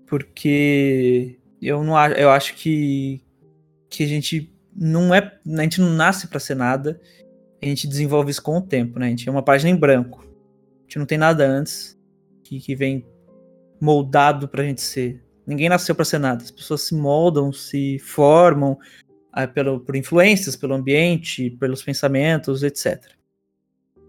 Porque 0.07 1.39
eu 1.61 1.83
não 1.83 1.95
eu 2.09 2.31
acho 2.31 2.55
que, 2.55 3.23
que 3.89 4.03
a 4.03 4.07
gente 4.07 4.51
não 4.75 5.13
é. 5.13 5.39
A 5.45 5.61
gente 5.61 5.79
não 5.79 5.91
nasce 5.91 6.27
para 6.27 6.39
ser 6.39 6.55
nada. 6.55 6.99
A 7.61 7.65
gente 7.65 7.87
desenvolve 7.87 8.31
isso 8.31 8.41
com 8.41 8.57
o 8.57 8.61
tempo, 8.61 8.97
né? 8.97 9.05
A 9.05 9.09
gente 9.09 9.29
é 9.29 9.31
uma 9.31 9.43
página 9.43 9.69
em 9.69 9.75
branco. 9.75 10.25
A 10.79 10.81
gente 10.83 10.97
não 10.99 11.05
tem 11.05 11.17
nada 11.17 11.45
antes 11.47 11.97
que, 12.43 12.59
que 12.59 12.75
vem 12.75 13.05
moldado 13.79 14.47
pra 14.47 14.63
gente 14.63 14.81
ser. 14.81 15.23
Ninguém 15.45 15.69
nasceu 15.69 15.93
para 15.93 16.05
ser 16.05 16.17
nada. 16.17 16.43
As 16.43 16.51
pessoas 16.51 16.81
se 16.81 16.95
moldam, 16.95 17.53
se 17.53 17.99
formam 17.99 18.77
ah, 19.31 19.47
pelo, 19.47 19.79
por 19.79 19.95
influências, 19.95 20.55
pelo 20.55 20.73
ambiente, 20.73 21.51
pelos 21.51 21.83
pensamentos, 21.83 22.63
etc. 22.63 23.03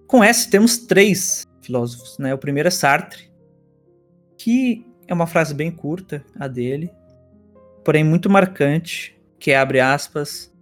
Com 0.06 0.22
S 0.22 0.50
temos 0.50 0.78
três 0.78 1.44
filósofos, 1.62 2.18
né? 2.18 2.34
O 2.34 2.38
primeiro 2.38 2.68
é 2.68 2.70
Sartre, 2.70 3.30
que 4.36 4.84
é 5.06 5.14
uma 5.14 5.26
frase 5.26 5.54
bem 5.54 5.70
curta, 5.70 6.24
a 6.38 6.48
dele, 6.48 6.90
porém 7.84 8.04
muito 8.04 8.28
marcante, 8.28 9.18
que 9.38 9.50
é, 9.50 9.56
abre 9.56 9.80
aspas, 9.80 10.52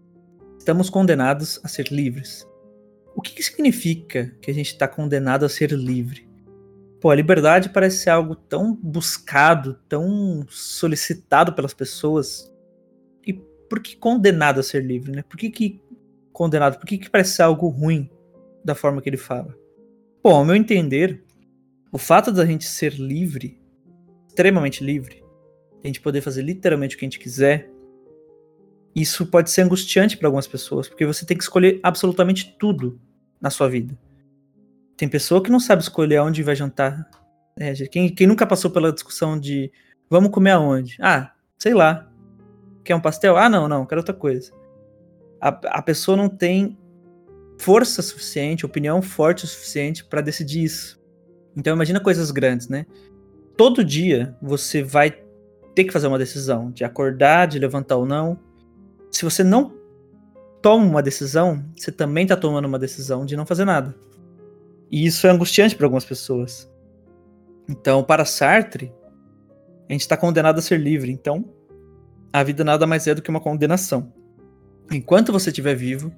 estamos 0.59 0.91
condenados 0.91 1.61
a 1.65 1.69
ser 1.69 1.89
livres. 1.91 2.47
O 3.15 3.23
que, 3.23 3.35
que 3.35 3.43
significa 3.43 4.35
que 4.41 4.51
a 4.51 4.55
gente 4.55 4.69
está 4.69 4.87
condenado 4.87 5.45
a 5.45 5.49
ser 5.49 5.73
livre? 5.73 6.29
Pô, 7.01 7.11
a 7.11 7.15
liberdade 7.15 7.71
parece 7.71 7.99
ser 7.99 8.11
algo 8.11 8.35
tão 8.35 8.75
buscado, 8.75 9.79
tão 9.89 10.45
solicitado 10.49 11.55
pelas 11.55 11.73
pessoas. 11.73 12.53
Por 13.71 13.81
que 13.81 13.97
condenado 13.97 14.59
a 14.59 14.63
ser 14.65 14.85
livre, 14.85 15.13
né? 15.13 15.23
Por 15.23 15.39
que, 15.39 15.49
que 15.49 15.81
condenado? 16.33 16.77
Por 16.77 16.87
que, 16.87 16.99
que 16.99 17.09
parece 17.09 17.37
ser 17.37 17.43
algo 17.43 17.69
ruim 17.69 18.11
da 18.65 18.75
forma 18.75 19.01
que 19.01 19.09
ele 19.09 19.17
fala? 19.17 19.57
Bom, 20.23 20.35
ao 20.35 20.45
meu 20.45 20.57
entender, 20.57 21.23
o 21.93 21.97
fato 21.97 22.33
da 22.33 22.45
gente 22.45 22.67
ser 22.67 22.95
livre, 22.95 23.61
extremamente 24.27 24.83
livre, 24.83 25.25
a 25.83 25.87
gente 25.87 26.01
poder 26.01 26.21
fazer 26.21 26.43
literalmente 26.43 26.97
o 26.97 26.99
que 26.99 27.05
a 27.05 27.09
gente 27.09 27.21
quiser, 27.21 27.71
isso 28.95 29.25
pode 29.25 29.51
ser 29.51 29.63
angustiante 29.63 30.17
para 30.17 30.27
algumas 30.27 30.49
pessoas, 30.49 30.89
porque 30.89 31.07
você 31.07 31.25
tem 31.25 31.37
que 31.37 31.45
escolher 31.45 31.79
absolutamente 31.83 32.57
tudo 32.59 33.01
na 33.41 33.51
sua 33.51 33.69
vida. 33.69 33.97
Tem 34.97 35.09
pessoa 35.09 35.43
que 35.43 35.51
não 35.51 35.61
sabe 35.61 35.81
escolher 35.81 36.17
aonde 36.17 36.43
vai 36.43 36.57
jantar. 36.57 37.09
É, 37.57 37.73
quem, 37.87 38.13
quem 38.13 38.27
nunca 38.27 38.47
passou 38.47 38.71
pela 38.71 38.93
discussão 38.93 39.39
de 39.39 39.71
vamos 40.11 40.31
comer 40.31 40.51
aonde? 40.51 40.97
Ah, 41.01 41.33
sei 41.57 41.73
lá. 41.73 42.10
Quer 42.85 42.95
um 42.95 43.01
pastel? 43.01 43.37
Ah, 43.37 43.49
não, 43.49 43.69
não, 43.69 43.87
quero 43.87 44.01
outra 44.01 44.15
coisa. 44.15 44.53
A, 45.41 45.49
a 45.49 45.83
pessoa 45.83 46.17
não 46.17 46.29
tem 46.29 46.79
força 47.59 48.01
suficiente, 48.01 48.65
opinião 48.65 49.03
forte 49.03 49.45
o 49.45 49.49
suficiente 49.49 50.05
para 50.05 50.21
decidir 50.21 50.65
isso. 50.65 50.99
Então 51.57 51.75
imagina 51.75 52.01
coisas 52.01 52.31
grandes, 52.31 52.69
né? 52.69 52.87
Todo 53.57 53.85
dia 53.85 54.35
você 54.41 54.83
vai 54.83 55.11
ter 55.75 55.85
que 55.85 55.93
fazer 55.93 56.07
uma 56.07 56.19
decisão 56.19 56.71
de 56.71 56.85
acordar, 56.85 57.47
de 57.47 57.59
levantar 57.59 57.97
ou 57.97 58.07
não. 58.07 58.39
Se 59.11 59.25
você 59.25 59.45
não 59.45 59.75
toma 60.63 60.85
uma 60.85 61.03
decisão, 61.03 61.65
você 61.77 61.93
também 61.93 62.25
está 62.25 62.37
tomando 62.37 62.67
uma 62.67 62.79
decisão 62.79 63.27
de 63.27 63.37
não 63.37 63.45
fazer 63.45 63.65
nada. 63.65 63.95
E 64.91 65.07
isso 65.07 65.27
é 65.27 65.31
angustiante 65.31 65.77
para 65.77 65.87
algumas 65.87 66.05
pessoas. 66.05 66.71
Então, 67.69 68.03
para 68.03 68.25
Sartre, 68.25 68.93
a 69.89 69.93
gente 69.93 70.01
está 70.03 70.17
condenado 70.17 70.59
a 70.59 70.63
ser 70.63 70.79
livre. 70.79 71.13
Então, 71.13 71.45
a 72.33 72.43
vida 72.43 72.63
nada 72.65 72.87
mais 72.87 73.07
é 73.07 73.15
do 73.15 73.23
que 73.23 73.31
uma 73.31 73.41
condenação. 73.41 74.13
Enquanto 74.91 75.33
você 75.33 75.51
estiver 75.51 75.75
vivo, 75.75 76.13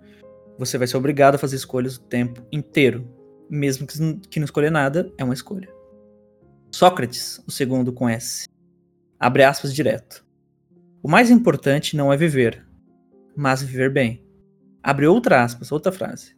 você 0.59 0.79
vai 0.79 0.87
ser 0.87 0.97
obrigado 0.97 1.35
a 1.35 1.39
fazer 1.39 1.57
escolhas 1.57 1.97
o 1.97 2.03
tempo 2.03 2.47
inteiro. 2.53 3.09
Mesmo 3.49 3.87
que 3.87 4.39
não 4.39 4.45
escolher 4.45 4.71
nada, 4.71 5.13
é 5.19 5.25
uma 5.25 5.35
escolha. 5.35 5.69
Sócrates, 6.71 7.43
o 7.47 7.51
segundo 7.51 7.93
com 7.93 8.09
S. 8.09 8.47
Abre 9.19 9.45
aspas 9.45 9.75
direto. 9.75 10.25
O 11.03 11.09
mais 11.09 11.31
importante 11.31 11.97
não 11.97 12.13
é 12.13 12.17
viver, 12.17 12.67
mas 13.37 13.63
viver 13.63 13.91
bem. 13.91 14.25
Abre 14.83 15.07
outra 15.07 15.43
aspas, 15.43 15.71
outra 15.71 15.93
frase. 15.93 16.35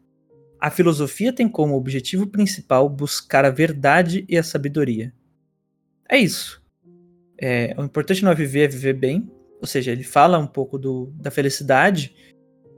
a 0.61 0.71
filosofia 0.71 1.31
tem 1.31 1.47
como 1.47 1.76
objetivo 1.76 2.26
principal 2.26 2.88
buscar 2.88 3.45
a 3.45 3.50
verdade 3.50 4.25
e 4.26 4.38
a 4.38 4.43
sabedoria. 4.43 5.12
É 6.09 6.16
isso. 6.16 6.64
É, 7.38 7.75
o 7.76 7.85
importante 7.85 8.25
não 8.25 8.33
é 8.33 8.35
viver, 8.35 8.64
é 8.64 8.69
viver 8.69 8.95
bem. 8.95 9.31
Ou 9.64 9.66
seja, 9.66 9.92
ele 9.92 10.04
fala 10.04 10.37
um 10.37 10.47
pouco 10.47 10.78
do, 10.78 11.06
da 11.14 11.30
felicidade, 11.30 12.14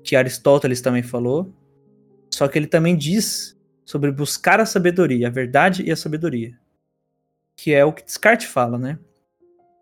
que 0.05 0.15
Aristóteles 0.15 0.81
também 0.81 1.03
falou. 1.03 1.53
Só 2.33 2.47
que 2.47 2.57
ele 2.57 2.69
também 2.69 2.97
diz 2.97 3.59
sobre 3.85 4.13
buscar 4.13 4.61
a 4.61 4.65
sabedoria, 4.65 5.27
a 5.27 5.31
verdade 5.31 5.83
e 5.83 5.91
a 5.91 5.97
sabedoria. 5.97 6.57
Que 7.57 7.75
é 7.75 7.85
o 7.85 7.93
que 7.93 8.05
Descartes 8.05 8.47
fala, 8.47 8.79
né? 8.79 9.01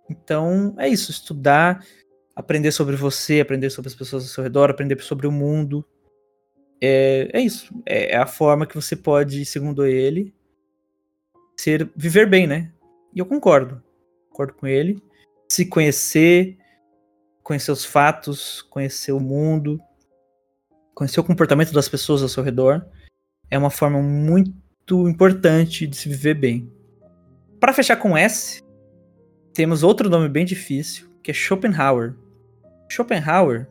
Então, 0.08 0.74
é 0.78 0.88
isso. 0.88 1.10
Estudar, 1.10 1.84
aprender 2.34 2.72
sobre 2.72 2.96
você, 2.96 3.38
aprender 3.38 3.68
sobre 3.68 3.90
as 3.90 3.94
pessoas 3.94 4.22
ao 4.22 4.30
seu 4.30 4.42
redor, 4.42 4.70
aprender 4.70 4.98
sobre 5.02 5.26
o 5.26 5.30
mundo. 5.30 5.84
É, 6.80 7.28
é 7.34 7.40
isso. 7.42 7.70
É, 7.84 8.12
é 8.12 8.16
a 8.16 8.26
forma 8.26 8.64
que 8.64 8.74
você 8.74 8.96
pode, 8.96 9.44
segundo 9.44 9.84
ele, 9.84 10.34
ser 11.54 11.86
viver 11.94 12.26
bem, 12.26 12.46
né? 12.46 12.72
E 13.14 13.18
eu 13.18 13.26
concordo. 13.26 13.82
Concordo 14.30 14.54
com 14.54 14.66
ele. 14.66 15.02
Se 15.50 15.66
conhecer, 15.66 16.56
conhecer 17.44 17.70
os 17.70 17.84
fatos, 17.84 18.62
conhecer 18.62 19.12
o 19.12 19.20
mundo, 19.20 19.78
conhecer 20.94 21.20
o 21.20 21.24
comportamento 21.24 21.72
das 21.72 21.88
pessoas 21.88 22.22
ao 22.22 22.28
seu 22.28 22.42
redor, 22.42 22.84
é 23.50 23.58
uma 23.58 23.70
forma 23.70 24.00
muito 24.00 25.08
importante 25.08 25.86
de 25.86 25.94
se 25.94 26.08
viver 26.08 26.34
bem. 26.34 26.72
Para 27.60 27.74
fechar 27.74 27.96
com 27.96 28.16
S, 28.16 28.62
temos 29.52 29.82
outro 29.82 30.08
nome 30.08 30.28
bem 30.28 30.44
difícil, 30.44 31.06
que 31.22 31.30
é 31.30 31.34
Schopenhauer. 31.34 32.14
Schopenhauer, 32.88 33.68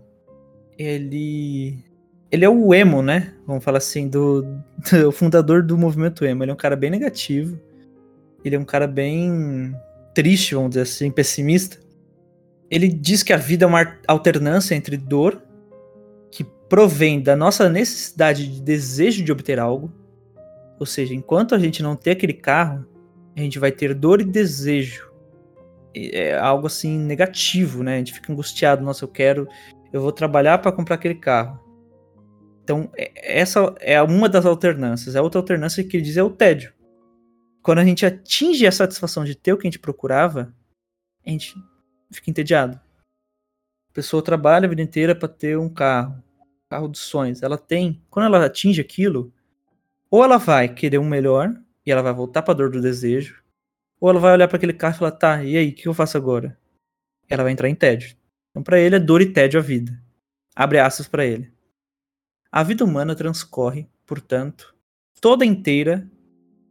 ele 0.77 1.83
ele 2.31 2.45
é 2.45 2.49
o 2.49 2.73
emo, 2.73 3.01
né? 3.01 3.33
Vamos 3.45 3.63
falar 3.63 3.77
assim, 3.77 4.07
do, 4.07 4.41
do 4.89 5.11
fundador 5.11 5.61
do 5.61 5.77
movimento 5.77 6.25
emo. 6.25 6.43
Ele 6.43 6.51
é 6.51 6.53
um 6.53 6.57
cara 6.57 6.75
bem 6.75 6.89
negativo. 6.89 7.59
Ele 8.43 8.55
é 8.55 8.59
um 8.59 8.65
cara 8.65 8.87
bem 8.87 9.75
triste, 10.15 10.55
vamos 10.55 10.71
dizer 10.71 10.81
assim, 10.81 11.11
pessimista. 11.11 11.82
Ele 12.73 12.87
diz 12.87 13.21
que 13.21 13.31
a 13.31 13.37
vida 13.37 13.65
é 13.65 13.67
uma 13.67 13.99
alternância 14.07 14.73
entre 14.73 14.97
dor, 14.97 15.39
que 16.31 16.43
provém 16.43 17.21
da 17.21 17.35
nossa 17.35 17.69
necessidade 17.69 18.47
de 18.47 18.59
desejo 18.59 19.23
de 19.23 19.31
obter 19.31 19.59
algo, 19.59 19.93
ou 20.79 20.85
seja, 20.87 21.13
enquanto 21.13 21.53
a 21.53 21.59
gente 21.59 21.83
não 21.83 21.95
ter 21.95 22.09
aquele 22.09 22.33
carro, 22.33 22.83
a 23.35 23.39
gente 23.39 23.59
vai 23.59 23.71
ter 23.71 23.93
dor 23.93 24.21
e 24.21 24.23
desejo. 24.23 25.07
É 25.95 26.35
algo 26.35 26.65
assim 26.65 26.97
negativo, 26.97 27.83
né? 27.83 27.93
A 27.93 27.97
gente 27.99 28.13
fica 28.13 28.33
angustiado, 28.33 28.83
nossa, 28.83 29.03
eu 29.05 29.07
quero, 29.07 29.47
eu 29.93 30.01
vou 30.01 30.11
trabalhar 30.11 30.57
para 30.57 30.71
comprar 30.71 30.95
aquele 30.95 31.13
carro. 31.13 31.59
Então, 32.63 32.89
é, 32.97 33.39
essa 33.39 33.71
é 33.81 34.01
uma 34.01 34.27
das 34.27 34.47
alternâncias. 34.47 35.15
A 35.15 35.21
outra 35.21 35.39
alternância 35.39 35.83
que 35.83 35.95
ele 35.95 36.05
diz 36.05 36.17
é 36.17 36.23
o 36.23 36.29
tédio. 36.31 36.73
Quando 37.61 37.77
a 37.77 37.85
gente 37.85 38.03
atinge 38.03 38.65
a 38.65 38.71
satisfação 38.71 39.23
de 39.23 39.35
ter 39.35 39.53
o 39.53 39.59
que 39.59 39.67
a 39.67 39.69
gente 39.69 39.77
procurava, 39.77 40.51
a 41.23 41.29
gente 41.29 41.53
fica 42.13 42.29
entediado. 42.29 42.79
A 43.89 43.93
pessoa 43.93 44.23
trabalha 44.23 44.65
a 44.65 44.69
vida 44.69 44.81
inteira 44.81 45.15
para 45.15 45.27
ter 45.27 45.57
um 45.57 45.69
carro, 45.69 46.21
carro 46.69 46.87
dos 46.87 47.01
sonhos. 47.01 47.43
Ela 47.43 47.57
tem, 47.57 48.01
quando 48.09 48.25
ela 48.25 48.45
atinge 48.45 48.81
aquilo, 48.81 49.31
ou 50.09 50.23
ela 50.23 50.37
vai 50.37 50.67
querer 50.67 50.97
um 50.97 51.07
melhor 51.07 51.53
e 51.85 51.91
ela 51.91 52.01
vai 52.01 52.13
voltar 52.13 52.41
para 52.41 52.53
a 52.53 52.57
dor 52.57 52.71
do 52.71 52.81
desejo, 52.81 53.43
ou 53.99 54.09
ela 54.09 54.19
vai 54.19 54.33
olhar 54.33 54.47
para 54.47 54.57
aquele 54.57 54.73
carro 54.73 54.95
e 54.95 54.99
falar: 54.99 55.11
"Tá, 55.11 55.43
e 55.43 55.57
aí, 55.57 55.69
o 55.69 55.73
que 55.73 55.87
eu 55.87 55.93
faço 55.93 56.17
agora?" 56.17 56.57
Ela 57.29 57.43
vai 57.43 57.51
entrar 57.51 57.69
em 57.69 57.75
tédio. 57.75 58.15
Então 58.51 58.63
para 58.63 58.79
ele 58.79 58.95
é 58.95 58.99
dor 58.99 59.21
e 59.21 59.31
tédio 59.31 59.59
a 59.59 59.63
vida. 59.63 59.99
Abre 60.55 60.79
aspas 60.79 61.07
para 61.07 61.25
ele. 61.25 61.51
A 62.51 62.61
vida 62.61 62.85
humana 62.85 63.15
transcorre, 63.15 63.89
portanto, 64.05 64.75
toda 65.19 65.43
inteira 65.43 66.07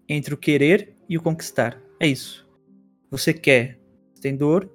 entre 0.08 0.34
o 0.34 0.36
querer 0.36 0.96
e 1.08 1.18
o 1.18 1.22
conquistar. 1.22 1.80
É 1.98 2.06
isso. 2.06 2.48
Você 3.10 3.34
quer, 3.34 3.80
tem 4.20 4.36
dor, 4.36 4.70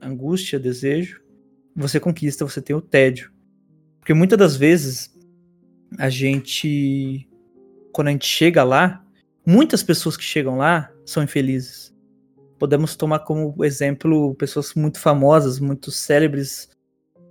angústia, 0.00 0.58
desejo, 0.58 1.20
você 1.74 2.00
conquista, 2.00 2.44
você 2.44 2.60
tem 2.60 2.74
o 2.74 2.80
tédio. 2.80 3.32
Porque 3.98 4.14
muitas 4.14 4.38
das 4.38 4.56
vezes 4.56 5.14
a 5.98 6.08
gente, 6.08 7.28
quando 7.92 8.08
a 8.08 8.10
gente 8.12 8.26
chega 8.26 8.62
lá, 8.62 9.04
muitas 9.46 9.82
pessoas 9.82 10.16
que 10.16 10.24
chegam 10.24 10.58
lá 10.58 10.90
são 11.04 11.22
infelizes. 11.22 11.94
Podemos 12.58 12.94
tomar 12.96 13.20
como 13.20 13.64
exemplo 13.64 14.34
pessoas 14.34 14.74
muito 14.74 14.98
famosas, 14.98 15.58
muito 15.58 15.90
célebres, 15.90 16.68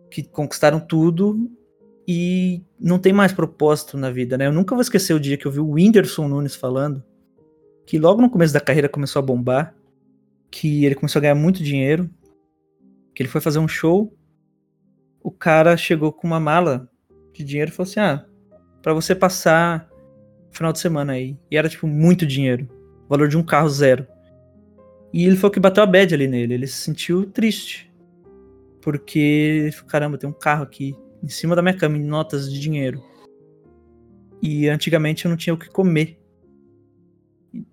que 0.10 0.24
conquistaram 0.24 0.80
tudo 0.80 1.50
e 2.08 2.64
não 2.80 2.98
tem 2.98 3.14
mais 3.14 3.32
propósito 3.32 3.96
na 3.96 4.10
vida, 4.10 4.38
né? 4.38 4.48
Eu 4.48 4.54
nunca 4.54 4.74
vou 4.74 4.82
esquecer 4.82 5.14
o 5.14 5.20
dia 5.20 5.38
que 5.38 5.46
eu 5.46 5.52
vi 5.52 5.60
o 5.60 5.72
Whindersson 5.72 6.28
Nunes 6.28 6.56
falando 6.56 7.04
que 7.86 7.98
logo 7.98 8.22
no 8.22 8.30
começo 8.30 8.54
da 8.54 8.60
carreira 8.60 8.88
começou 8.88 9.20
a 9.20 9.24
bombar, 9.24 9.76
que 10.52 10.86
ele 10.86 10.94
começou 10.94 11.20
a 11.20 11.22
ganhar 11.22 11.34
muito 11.34 11.64
dinheiro 11.64 12.08
que 13.20 13.24
ele 13.24 13.30
foi 13.30 13.42
fazer 13.42 13.60
um 13.60 13.68
show, 13.68 14.18
o 15.22 15.30
cara 15.30 15.76
chegou 15.76 16.14
com 16.14 16.26
uma 16.26 16.40
mala 16.40 16.90
de 17.34 17.44
dinheiro 17.44 17.70
e 17.70 17.74
falou 17.74 17.90
assim: 17.90 18.00
Ah, 18.00 18.26
pra 18.82 18.94
você 18.94 19.14
passar 19.14 19.90
o 20.50 20.56
final 20.56 20.72
de 20.72 20.80
semana 20.80 21.12
aí. 21.12 21.38
E 21.52 21.58
era, 21.58 21.68
tipo, 21.68 21.86
muito 21.86 22.26
dinheiro. 22.26 22.70
O 23.06 23.10
valor 23.10 23.28
de 23.28 23.38
um 23.38 23.44
carro 23.44 23.68
zero. 23.68 24.08
E 25.12 25.26
ele 25.26 25.36
falou 25.36 25.52
que 25.52 25.60
bateu 25.60 25.84
a 25.84 25.86
bad 25.86 26.16
ali 26.16 26.30
nele. 26.30 26.54
Ele 26.54 26.66
se 26.66 26.78
sentiu 26.78 27.30
triste. 27.30 27.94
Porque, 28.82 29.70
caramba, 29.88 30.18
tem 30.18 30.30
um 30.30 30.32
carro 30.32 30.64
aqui 30.64 30.96
em 31.22 31.28
cima 31.28 31.58
da 31.58 31.62
minha 31.62 31.76
cama, 31.76 31.98
em 31.98 32.06
notas 32.06 32.50
de 32.50 32.58
dinheiro. 32.58 33.04
E 34.42 34.70
antigamente 34.70 35.26
eu 35.26 35.30
não 35.30 35.36
tinha 35.36 35.54
o 35.54 35.60
que 35.60 35.68
comer. 35.68 36.18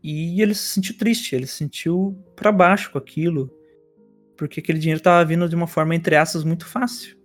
E 0.02 0.42
ele 0.42 0.56
se 0.56 0.74
sentiu 0.74 0.98
triste, 0.98 1.36
ele 1.36 1.46
se 1.46 1.54
sentiu 1.54 2.18
para 2.34 2.50
baixo 2.50 2.90
com 2.90 2.98
aquilo 2.98 3.55
porque 4.36 4.60
aquele 4.60 4.78
dinheiro 4.78 4.98
estava 4.98 5.24
vindo 5.24 5.48
de 5.48 5.56
uma 5.56 5.66
forma, 5.66 5.94
entre 5.94 6.16
aspas, 6.16 6.44
muito 6.44 6.66
fácil. 6.66 7.16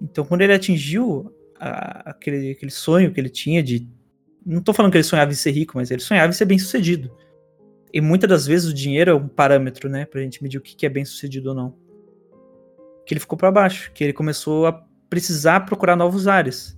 Então, 0.00 0.24
quando 0.24 0.42
ele 0.42 0.52
atingiu 0.52 1.32
a, 1.58 2.10
aquele, 2.10 2.50
aquele 2.50 2.70
sonho 2.70 3.12
que 3.12 3.20
ele 3.20 3.28
tinha 3.28 3.62
de. 3.62 3.88
Não 4.44 4.58
estou 4.58 4.74
falando 4.74 4.90
que 4.90 4.98
ele 4.98 5.04
sonhava 5.04 5.30
em 5.30 5.36
ser 5.36 5.52
rico, 5.52 5.74
mas 5.76 5.90
ele 5.90 6.02
sonhava 6.02 6.30
em 6.30 6.34
ser 6.34 6.44
bem 6.44 6.58
sucedido. 6.58 7.16
E 7.92 8.00
muitas 8.00 8.28
das 8.28 8.46
vezes 8.46 8.70
o 8.70 8.74
dinheiro 8.74 9.10
é 9.10 9.14
um 9.14 9.28
parâmetro, 9.28 9.88
né, 9.88 10.04
pra 10.04 10.20
gente 10.20 10.42
medir 10.42 10.58
o 10.58 10.60
que 10.60 10.84
é 10.84 10.88
bem 10.88 11.04
sucedido 11.04 11.50
ou 11.50 11.54
não. 11.54 11.74
Que 13.06 13.14
ele 13.14 13.20
ficou 13.20 13.38
para 13.38 13.52
baixo, 13.52 13.92
que 13.92 14.02
ele 14.02 14.12
começou 14.12 14.66
a 14.66 14.72
precisar 15.08 15.60
procurar 15.60 15.94
novos 15.94 16.26
ares. 16.26 16.76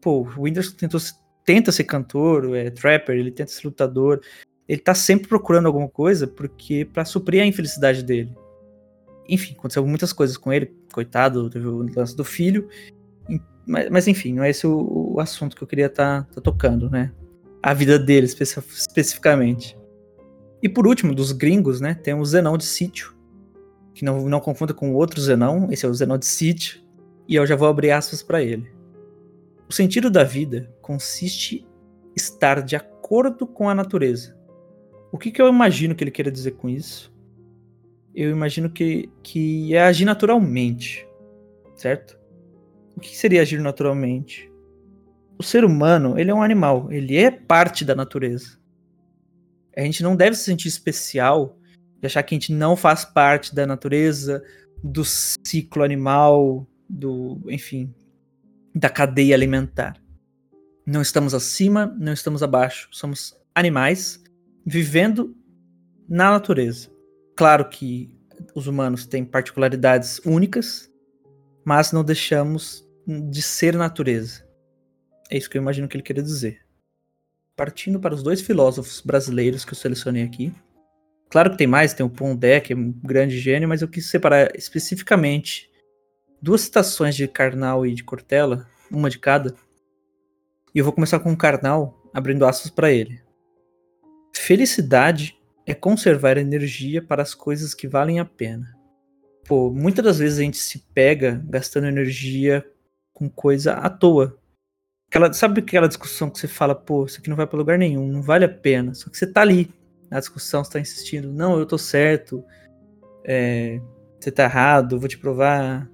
Pô, 0.00 0.20
o 0.20 0.42
Whindersson 0.42 0.76
tentou, 0.76 1.00
tenta 1.44 1.72
ser 1.72 1.84
cantor, 1.84 2.54
é 2.54 2.70
trapper, 2.70 3.16
ele 3.16 3.30
tenta 3.30 3.50
ser 3.50 3.66
lutador. 3.66 4.20
Ele 4.68 4.80
tá 4.80 4.94
sempre 4.94 5.28
procurando 5.28 5.66
alguma 5.66 5.88
coisa 5.88 6.26
porque 6.26 6.84
para 6.84 7.04
suprir 7.04 7.42
a 7.42 7.46
infelicidade 7.46 8.04
dele 8.04 8.32
enfim, 9.28 9.54
aconteceu 9.56 9.86
muitas 9.86 10.12
coisas 10.12 10.36
com 10.36 10.52
ele, 10.52 10.74
coitado, 10.92 11.48
teve 11.50 11.66
o 11.66 11.78
lance 11.94 12.16
do 12.16 12.24
filho. 12.24 12.68
Mas, 13.66 13.88
mas 13.90 14.08
enfim, 14.08 14.32
não 14.32 14.42
é 14.42 14.50
esse 14.50 14.66
o, 14.66 15.14
o 15.14 15.20
assunto 15.20 15.56
que 15.56 15.62
eu 15.62 15.68
queria 15.68 15.86
estar 15.86 16.24
tá, 16.24 16.34
tá 16.34 16.40
tocando, 16.40 16.90
né? 16.90 17.12
A 17.62 17.74
vida 17.74 17.98
dele 17.98 18.26
especi 18.26 18.58
especificamente. 18.58 19.78
E 20.62 20.68
por 20.68 20.86
último, 20.86 21.14
dos 21.14 21.32
gringos, 21.32 21.80
né? 21.80 21.94
Tem 21.94 22.14
o 22.14 22.24
Zenão 22.24 22.56
de 22.56 22.64
Sítio. 22.64 23.14
Que 23.94 24.04
não, 24.04 24.28
não 24.28 24.40
confunda 24.40 24.74
com 24.74 24.94
outro 24.94 25.20
Zenão, 25.20 25.68
esse 25.70 25.84
é 25.86 25.88
o 25.88 25.94
Zenão 25.94 26.18
de 26.18 26.26
Sítio. 26.26 26.80
E 27.28 27.34
eu 27.34 27.46
já 27.46 27.54
vou 27.54 27.68
abrir 27.68 27.90
aspas 27.90 28.22
para 28.22 28.42
ele. 28.42 28.70
O 29.68 29.72
sentido 29.72 30.10
da 30.10 30.24
vida 30.24 30.74
consiste 30.82 31.66
estar 32.16 32.62
de 32.62 32.74
acordo 32.74 33.46
com 33.46 33.68
a 33.68 33.74
natureza. 33.74 34.36
O 35.12 35.18
que, 35.18 35.30
que 35.30 35.40
eu 35.40 35.48
imagino 35.48 35.94
que 35.94 36.02
ele 36.02 36.10
queira 36.10 36.30
dizer 36.30 36.52
com 36.52 36.68
isso? 36.68 37.09
Eu 38.14 38.30
imagino 38.30 38.70
que, 38.70 39.08
que 39.22 39.74
é 39.74 39.82
agir 39.82 40.04
naturalmente, 40.04 41.06
certo? 41.74 42.18
O 42.96 43.00
que 43.00 43.16
seria 43.16 43.42
agir 43.42 43.60
naturalmente? 43.60 44.50
O 45.38 45.42
ser 45.42 45.64
humano, 45.64 46.18
ele 46.18 46.30
é 46.30 46.34
um 46.34 46.42
animal, 46.42 46.92
ele 46.92 47.16
é 47.16 47.30
parte 47.30 47.84
da 47.84 47.94
natureza. 47.94 48.58
A 49.76 49.82
gente 49.82 50.02
não 50.02 50.16
deve 50.16 50.36
se 50.36 50.44
sentir 50.44 50.68
especial 50.68 51.56
de 52.00 52.06
achar 52.06 52.22
que 52.22 52.34
a 52.34 52.38
gente 52.38 52.52
não 52.52 52.76
faz 52.76 53.04
parte 53.04 53.54
da 53.54 53.66
natureza, 53.66 54.42
do 54.82 55.04
ciclo 55.04 55.82
animal, 55.82 56.66
do, 56.88 57.40
enfim, 57.48 57.94
da 58.74 58.88
cadeia 58.88 59.34
alimentar. 59.34 59.96
Não 60.84 61.02
estamos 61.02 61.34
acima, 61.34 61.86
não 61.98 62.12
estamos 62.12 62.42
abaixo, 62.42 62.88
somos 62.90 63.36
animais 63.54 64.22
vivendo 64.66 65.36
na 66.08 66.30
natureza. 66.30 66.90
Claro 67.40 67.70
que 67.70 68.14
os 68.54 68.66
humanos 68.66 69.06
têm 69.06 69.24
particularidades 69.24 70.20
únicas, 70.26 70.90
mas 71.64 71.90
não 71.90 72.04
deixamos 72.04 72.86
de 73.06 73.40
ser 73.40 73.74
natureza. 73.76 74.46
É 75.30 75.38
isso 75.38 75.48
que 75.48 75.56
eu 75.56 75.62
imagino 75.62 75.88
que 75.88 75.96
ele 75.96 76.02
queria 76.02 76.22
dizer. 76.22 76.60
Partindo 77.56 77.98
para 77.98 78.14
os 78.14 78.22
dois 78.22 78.42
filósofos 78.42 79.00
brasileiros 79.00 79.64
que 79.64 79.72
eu 79.72 79.78
selecionei 79.78 80.22
aqui. 80.22 80.52
Claro 81.30 81.52
que 81.52 81.56
tem 81.56 81.66
mais, 81.66 81.94
tem 81.94 82.04
o 82.04 82.10
Pondé, 82.10 82.60
que 82.60 82.74
é 82.74 82.76
um 82.76 82.92
grande 82.92 83.38
gênio, 83.38 83.70
mas 83.70 83.80
eu 83.80 83.88
quis 83.88 84.10
separar 84.10 84.54
especificamente 84.54 85.70
duas 86.42 86.60
citações 86.60 87.16
de 87.16 87.26
Karnal 87.26 87.86
e 87.86 87.94
de 87.94 88.04
Cortella, 88.04 88.68
uma 88.90 89.08
de 89.08 89.18
cada, 89.18 89.56
E 90.74 90.78
eu 90.78 90.84
vou 90.84 90.92
começar 90.92 91.18
com 91.18 91.32
o 91.32 91.38
carnal, 91.38 91.98
abrindo 92.12 92.44
aspas 92.44 92.70
para 92.70 92.92
ele. 92.92 93.18
Felicidade 94.36 95.39
é 95.66 95.74
conservar 95.74 96.36
energia 96.38 97.02
para 97.02 97.22
as 97.22 97.34
coisas 97.34 97.74
que 97.74 97.86
valem 97.86 98.18
a 98.18 98.24
pena. 98.24 98.74
Pô, 99.46 99.70
muitas 99.70 100.04
das 100.04 100.18
vezes 100.18 100.38
a 100.38 100.42
gente 100.42 100.58
se 100.58 100.78
pega 100.94 101.42
gastando 101.46 101.86
energia 101.86 102.64
com 103.12 103.28
coisa 103.28 103.74
à 103.74 103.90
toa. 103.90 104.38
Aquela, 105.08 105.32
sabe 105.32 105.60
aquela 105.60 105.88
discussão 105.88 106.30
que 106.30 106.38
você 106.38 106.46
fala, 106.46 106.74
pô, 106.74 107.04
isso 107.04 107.18
aqui 107.18 107.28
não 107.28 107.36
vai 107.36 107.46
para 107.46 107.58
lugar 107.58 107.78
nenhum, 107.78 108.06
não 108.06 108.22
vale 108.22 108.44
a 108.44 108.48
pena. 108.48 108.94
Só 108.94 109.10
que 109.10 109.18
você 109.18 109.26
tá 109.26 109.40
ali 109.40 109.70
na 110.10 110.18
discussão, 110.18 110.62
você 110.64 110.72
tá 110.72 110.80
insistindo, 110.80 111.32
não, 111.32 111.58
eu 111.58 111.66
tô 111.66 111.76
certo, 111.76 112.44
é, 113.24 113.80
você 114.18 114.30
tá 114.30 114.44
errado, 114.44 114.98
vou 114.98 115.08
te 115.08 115.18
provar. 115.18 115.90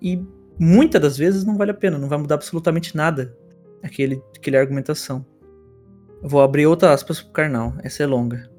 E 0.00 0.22
muitas 0.58 1.00
das 1.00 1.16
vezes 1.16 1.44
não 1.44 1.56
vale 1.56 1.70
a 1.70 1.74
pena, 1.74 1.98
não 1.98 2.08
vai 2.08 2.18
mudar 2.18 2.36
absolutamente 2.36 2.96
nada 2.96 3.36
aquele, 3.82 4.22
aquele 4.36 4.56
argumentação. 4.56 5.24
Eu 6.22 6.28
vou 6.28 6.42
abrir 6.42 6.66
outra 6.66 6.92
aspas 6.92 7.20
pro 7.20 7.32
carnal, 7.32 7.74
essa 7.82 8.02
é 8.02 8.06
longa. 8.06 8.50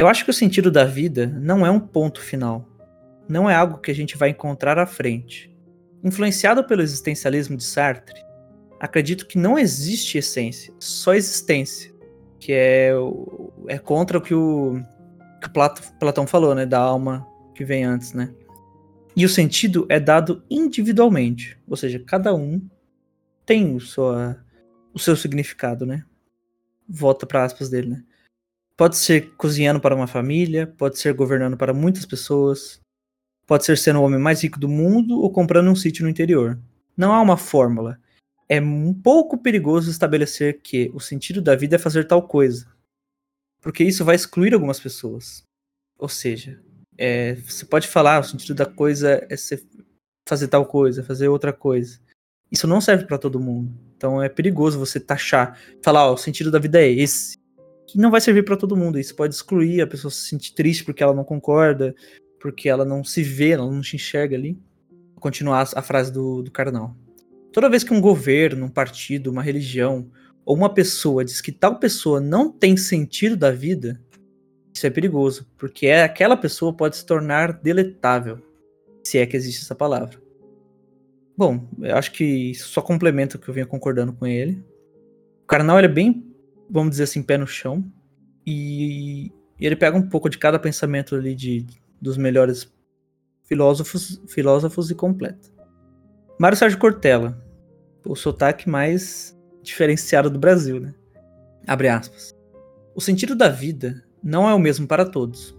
Eu 0.00 0.08
acho 0.08 0.24
que 0.24 0.30
o 0.30 0.34
sentido 0.34 0.70
da 0.70 0.82
vida 0.82 1.26
não 1.26 1.66
é 1.66 1.70
um 1.70 1.78
ponto 1.78 2.22
final. 2.22 2.66
Não 3.28 3.50
é 3.50 3.54
algo 3.54 3.76
que 3.76 3.90
a 3.90 3.94
gente 3.94 4.16
vai 4.16 4.30
encontrar 4.30 4.78
à 4.78 4.86
frente. 4.86 5.54
Influenciado 6.02 6.64
pelo 6.64 6.80
existencialismo 6.80 7.54
de 7.54 7.64
Sartre, 7.64 8.18
acredito 8.80 9.26
que 9.26 9.36
não 9.36 9.58
existe 9.58 10.16
essência, 10.16 10.72
só 10.78 11.12
existência. 11.12 11.92
Que 12.38 12.50
é, 12.54 12.92
é 13.68 13.78
contra 13.78 14.16
o 14.16 14.22
que 14.22 14.34
o, 14.34 14.82
que 15.38 15.48
o 15.48 15.98
Platão 15.98 16.26
falou, 16.26 16.54
né? 16.54 16.64
Da 16.64 16.78
alma 16.78 17.28
que 17.54 17.62
vem 17.62 17.84
antes, 17.84 18.14
né? 18.14 18.32
E 19.14 19.26
o 19.26 19.28
sentido 19.28 19.84
é 19.90 20.00
dado 20.00 20.42
individualmente, 20.48 21.60
ou 21.68 21.76
seja, 21.76 22.02
cada 22.06 22.34
um 22.34 22.66
tem 23.44 23.76
o, 23.76 23.80
sua, 23.80 24.42
o 24.94 24.98
seu 24.98 25.14
significado, 25.14 25.84
né? 25.84 26.06
Volta 26.88 27.26
para 27.26 27.44
aspas 27.44 27.68
dele, 27.68 27.90
né? 27.90 28.04
Pode 28.80 28.96
ser 28.96 29.32
cozinhando 29.36 29.78
para 29.78 29.94
uma 29.94 30.06
família, 30.06 30.66
pode 30.66 30.98
ser 30.98 31.12
governando 31.12 31.54
para 31.54 31.74
muitas 31.74 32.06
pessoas, 32.06 32.80
pode 33.46 33.66
ser 33.66 33.76
sendo 33.76 34.00
o 34.00 34.02
homem 34.02 34.18
mais 34.18 34.42
rico 34.42 34.58
do 34.58 34.70
mundo 34.70 35.20
ou 35.20 35.30
comprando 35.30 35.70
um 35.70 35.76
sítio 35.76 36.02
no 36.02 36.08
interior. 36.08 36.58
Não 36.96 37.12
há 37.12 37.20
uma 37.20 37.36
fórmula. 37.36 38.00
É 38.48 38.58
um 38.58 38.94
pouco 38.94 39.36
perigoso 39.36 39.90
estabelecer 39.90 40.62
que 40.62 40.90
o 40.94 40.98
sentido 40.98 41.42
da 41.42 41.54
vida 41.54 41.76
é 41.76 41.78
fazer 41.78 42.06
tal 42.06 42.26
coisa, 42.26 42.66
porque 43.60 43.84
isso 43.84 44.02
vai 44.02 44.16
excluir 44.16 44.54
algumas 44.54 44.80
pessoas. 44.80 45.42
Ou 45.98 46.08
seja, 46.08 46.58
é, 46.96 47.34
você 47.34 47.66
pode 47.66 47.86
falar 47.86 48.20
o 48.20 48.24
sentido 48.24 48.54
da 48.54 48.64
coisa 48.64 49.26
é 49.28 49.36
fazer 50.26 50.48
tal 50.48 50.64
coisa, 50.64 51.04
fazer 51.04 51.28
outra 51.28 51.52
coisa. 51.52 52.00
Isso 52.50 52.66
não 52.66 52.80
serve 52.80 53.04
para 53.04 53.18
todo 53.18 53.38
mundo. 53.38 53.78
Então 53.94 54.22
é 54.22 54.30
perigoso 54.30 54.78
você 54.78 54.98
taxar, 54.98 55.60
falar, 55.84 56.10
ó, 56.10 56.14
o 56.14 56.16
sentido 56.16 56.50
da 56.50 56.58
vida 56.58 56.80
é 56.80 56.88
esse. 56.88 57.39
Que 57.90 57.98
não 57.98 58.10
vai 58.10 58.20
servir 58.20 58.44
para 58.44 58.56
todo 58.56 58.76
mundo. 58.76 58.98
Isso 58.98 59.16
pode 59.16 59.34
excluir 59.34 59.80
a 59.80 59.86
pessoa 59.86 60.10
se 60.10 60.28
sentir 60.28 60.54
triste 60.54 60.84
porque 60.84 61.02
ela 61.02 61.14
não 61.14 61.24
concorda, 61.24 61.94
porque 62.38 62.68
ela 62.68 62.84
não 62.84 63.02
se 63.02 63.22
vê, 63.22 63.50
ela 63.50 63.70
não 63.70 63.82
se 63.82 63.96
enxerga 63.96 64.36
ali. 64.36 64.56
Vou 65.14 65.20
continuar 65.20 65.68
a 65.74 65.82
frase 65.82 66.12
do, 66.12 66.42
do 66.42 66.50
carnal. 66.50 66.96
Toda 67.52 67.68
vez 67.68 67.82
que 67.82 67.92
um 67.92 68.00
governo, 68.00 68.66
um 68.66 68.70
partido, 68.70 69.30
uma 69.30 69.42
religião 69.42 70.08
ou 70.44 70.56
uma 70.56 70.72
pessoa 70.72 71.24
diz 71.24 71.40
que 71.40 71.50
tal 71.50 71.80
pessoa 71.80 72.20
não 72.20 72.50
tem 72.50 72.76
sentido 72.76 73.36
da 73.36 73.50
vida, 73.50 74.00
isso 74.72 74.86
é 74.86 74.90
perigoso, 74.90 75.46
porque 75.58 75.86
é, 75.86 76.04
aquela 76.04 76.36
pessoa 76.36 76.72
pode 76.72 76.96
se 76.96 77.04
tornar 77.04 77.52
deletável, 77.52 78.38
se 79.02 79.18
é 79.18 79.26
que 79.26 79.36
existe 79.36 79.62
essa 79.62 79.74
palavra. 79.74 80.16
Bom, 81.36 81.68
eu 81.80 81.96
acho 81.96 82.12
que 82.12 82.24
isso 82.24 82.68
só 82.68 82.80
complementa 82.80 83.36
o 83.36 83.40
que 83.40 83.48
eu 83.48 83.54
vinha 83.54 83.66
concordando 83.66 84.12
com 84.12 84.26
ele. 84.26 84.62
O 85.42 85.46
Karnal 85.46 85.78
ele 85.78 85.86
é 85.86 85.90
bem, 85.90 86.29
vamos 86.70 86.90
dizer 86.90 87.04
assim, 87.04 87.22
pé 87.22 87.36
no 87.36 87.46
chão. 87.46 87.84
E, 88.46 89.32
e 89.58 89.66
ele 89.66 89.76
pega 89.76 89.96
um 89.96 90.08
pouco 90.08 90.28
de 90.28 90.38
cada 90.38 90.58
pensamento 90.58 91.14
ali 91.14 91.34
de, 91.34 91.66
dos 92.00 92.16
melhores 92.16 92.72
filósofos, 93.44 94.22
filósofos 94.28 94.90
e 94.90 94.94
completa. 94.94 95.50
Mário 96.38 96.56
Sérgio 96.56 96.78
Cortella, 96.78 97.44
o 98.06 98.14
sotaque 98.14 98.68
mais 98.68 99.36
diferenciado 99.62 100.30
do 100.30 100.38
Brasil, 100.38 100.80
né? 100.80 100.94
Abre 101.66 101.88
aspas. 101.88 102.34
O 102.94 103.00
sentido 103.00 103.34
da 103.34 103.48
vida 103.48 104.02
não 104.22 104.48
é 104.48 104.54
o 104.54 104.58
mesmo 104.58 104.86
para 104.86 105.04
todos. 105.04 105.56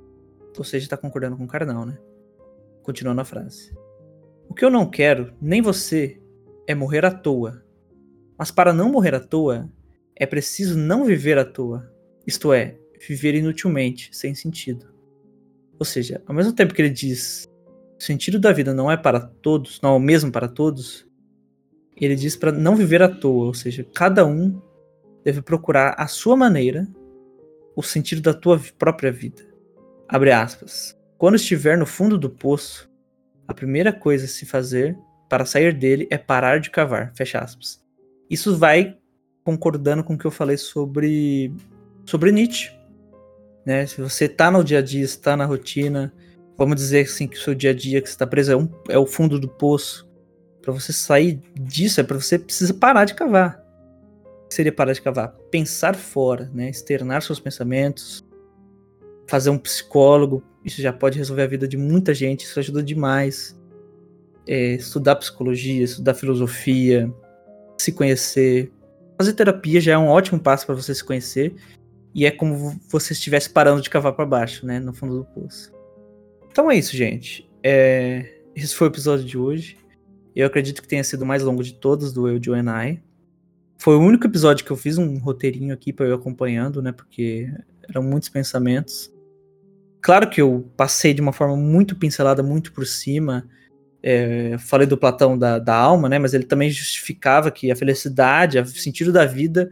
Ou 0.58 0.64
seja, 0.64 0.86
está 0.86 0.98
concordando 0.98 1.38
com 1.38 1.44
o 1.44 1.48
Karnal, 1.48 1.86
né? 1.86 1.98
Continuando 2.84 3.22
a 3.22 3.26
frase. 3.26 3.76
O 4.50 4.54
que 4.54 4.66
eu 4.66 4.70
não 4.70 4.90
quero, 4.90 5.34
nem 5.40 5.62
você, 5.62 6.20
é 6.68 6.74
morrer 6.74 7.06
à 7.06 7.12
toa. 7.12 7.64
Mas 8.38 8.52
para 8.52 8.74
não 8.74 8.92
morrer 8.92 9.16
à 9.16 9.20
toa, 9.20 9.70
é 10.22 10.26
preciso 10.28 10.78
não 10.78 11.04
viver 11.04 11.40
à 11.40 11.44
toa. 11.44 11.92
Isto 12.28 12.54
é, 12.54 12.78
viver 13.08 13.34
inutilmente, 13.34 14.16
sem 14.16 14.36
sentido. 14.36 14.86
Ou 15.80 15.84
seja, 15.84 16.22
ao 16.28 16.36
mesmo 16.36 16.54
tempo 16.54 16.76
que 16.76 16.82
ele 16.84 16.92
diz 16.92 17.50
o 17.98 18.04
sentido 18.04 18.40
da 18.40 18.52
vida 18.52 18.72
não 18.72 18.92
é 18.92 18.96
para 18.96 19.20
todos, 19.20 19.82
não 19.82 19.94
é 19.94 19.94
o 19.94 20.00
mesmo 20.00 20.32
para 20.32 20.48
todos, 20.48 21.08
ele 21.96 22.16
diz 22.16 22.36
para 22.36 22.52
não 22.52 22.76
viver 22.76 23.02
à 23.02 23.10
toa, 23.10 23.48
ou 23.48 23.54
seja, 23.56 23.84
cada 23.96 24.24
um 24.24 24.62
deve 25.24 25.42
procurar 25.42 25.96
a 25.98 26.06
sua 26.06 26.38
maneira 26.38 26.88
o 27.76 27.82
sentido 27.82 28.22
da 28.22 28.34
tua 28.34 28.62
própria 28.78 29.12
vida. 29.12 29.44
Abre 30.08 30.32
aspas. 30.32 30.96
Quando 31.18 31.36
estiver 31.36 31.76
no 31.76 31.88
fundo 31.88 32.16
do 32.16 32.30
poço, 32.30 32.88
a 33.48 33.56
primeira 33.56 33.92
coisa 33.92 34.26
a 34.26 34.28
se 34.28 34.46
fazer 34.46 34.96
para 35.28 35.46
sair 35.46 35.74
dele 35.74 36.08
é 36.12 36.18
parar 36.20 36.60
de 36.60 36.70
cavar. 36.70 37.12
Fecha 37.16 37.40
aspas. 37.40 37.84
Isso 38.30 38.56
vai 38.56 39.01
concordando 39.44 40.04
com 40.04 40.14
o 40.14 40.18
que 40.18 40.26
eu 40.26 40.32
falei 40.32 40.58
sobre, 40.58 41.54
sobre 42.06 42.32
Nietzsche. 42.32 42.72
Né? 43.66 43.86
Se 43.86 44.02
você 44.02 44.26
está 44.26 44.50
no 44.50 44.64
dia 44.64 44.80
a 44.80 44.82
dia, 44.82 45.04
está 45.04 45.36
na 45.36 45.46
rotina, 45.46 46.14
vamos 46.58 46.76
dizer 46.76 47.06
assim 47.06 47.28
que 47.28 47.38
o 47.38 47.42
seu 47.42 47.54
dia 47.54 47.72
a 47.72 47.74
dia 47.74 48.02
que 48.02 48.08
você 48.08 48.14
está 48.14 48.28
preso 48.28 48.52
é, 48.52 48.56
um, 48.56 48.70
é 48.90 48.98
o 48.98 49.06
fundo 49.06 49.40
do 49.40 49.48
poço. 49.48 50.10
Para 50.62 50.74
você 50.74 50.94
sair 50.94 51.42
disso, 51.60 52.00
é 52.00 52.04
para 52.04 52.20
você 52.20 52.38
precisa 52.38 52.74
parar 52.74 53.06
de 53.06 53.16
cavar. 53.16 53.64
O 54.46 54.48
que 54.48 54.56
seria 54.56 54.72
parar 54.72 54.94
de 54.94 55.02
cavar? 55.02 55.30
Pensar 55.50 55.96
fora, 55.96 56.50
né? 56.54 56.70
externar 56.70 57.22
seus 57.22 57.40
pensamentos, 57.40 58.24
fazer 59.28 59.50
um 59.50 59.58
psicólogo, 59.58 60.44
isso 60.64 60.82
já 60.82 60.94
pode 60.94 61.18
resolver 61.18 61.44
a 61.44 61.48
vida 61.48 61.68
de 61.68 61.78
muita 61.78 62.14
gente, 62.14 62.46
isso 62.46 62.60
ajuda 62.60 62.84
demais. 62.84 63.60
É, 64.48 64.74
estudar 64.74 65.16
psicologia, 65.16 65.84
estudar 65.84 66.14
filosofia, 66.14 67.12
se 67.78 67.92
conhecer. 67.92 68.72
Fazer 69.22 69.34
terapia 69.34 69.80
já 69.80 69.92
é 69.92 69.98
um 70.00 70.08
ótimo 70.08 70.40
passo 70.40 70.66
para 70.66 70.74
você 70.74 70.96
se 70.96 71.04
conhecer. 71.04 71.54
E 72.12 72.26
é 72.26 72.32
como 72.32 72.76
você 72.90 73.14
estivesse 73.14 73.48
parando 73.48 73.80
de 73.80 73.88
cavar 73.88 74.14
para 74.14 74.26
baixo, 74.26 74.66
né? 74.66 74.80
No 74.80 74.96
fundo 74.96 75.20
do 75.20 75.26
poço. 75.26 75.72
Então 76.50 76.72
é 76.72 76.76
isso, 76.76 76.98
gente. 76.98 77.48
É, 77.62 78.42
esse 78.56 78.76
foi 78.76 78.88
o 78.88 78.90
episódio 78.90 79.24
de 79.24 79.38
hoje. 79.38 79.78
Eu 80.36 80.48
acredito 80.48 80.82
que 80.82 80.88
tenha 80.88 81.04
sido 81.04 81.22
o 81.22 81.26
mais 81.28 81.44
longo 81.44 81.64
de 81.64 81.76
todos 81.76 82.12
do 82.12 82.28
Eu, 82.28 82.44
Joe 82.44 82.58
and. 82.58 82.98
Foi 83.78 83.96
o 83.96 84.00
único 84.00 84.26
episódio 84.26 84.66
que 84.66 84.72
eu 84.72 84.76
fiz 84.76 84.98
um 84.98 85.20
roteirinho 85.20 85.72
aqui 85.72 85.94
para 85.94 86.08
eu 86.08 86.16
acompanhando, 86.16 86.82
né? 86.82 86.92
Porque 86.92 87.48
eram 87.88 88.02
muitos 88.02 88.28
pensamentos. 88.28 89.14
Claro 90.02 90.32
que 90.32 90.42
eu 90.42 90.68
passei 90.76 91.14
de 91.14 91.22
uma 91.22 91.32
forma 91.32 91.56
muito 91.56 91.96
pincelada, 91.96 92.42
muito 92.42 92.74
por 92.74 92.88
cima. 92.88 93.48
É, 94.04 94.58
falei 94.58 94.88
do 94.88 94.98
Platão 94.98 95.38
da, 95.38 95.60
da 95.60 95.76
alma, 95.76 96.10
né? 96.10 96.18
Mas 96.18 96.34
ele 96.34 96.46
também 96.46 96.70
justificava 96.70 97.52
que 97.52 97.72
a 97.72 97.76
felicidade, 97.76 98.60
o 98.60 98.66
sentido 98.66 99.12
da 99.12 99.26
vida, 99.26 99.72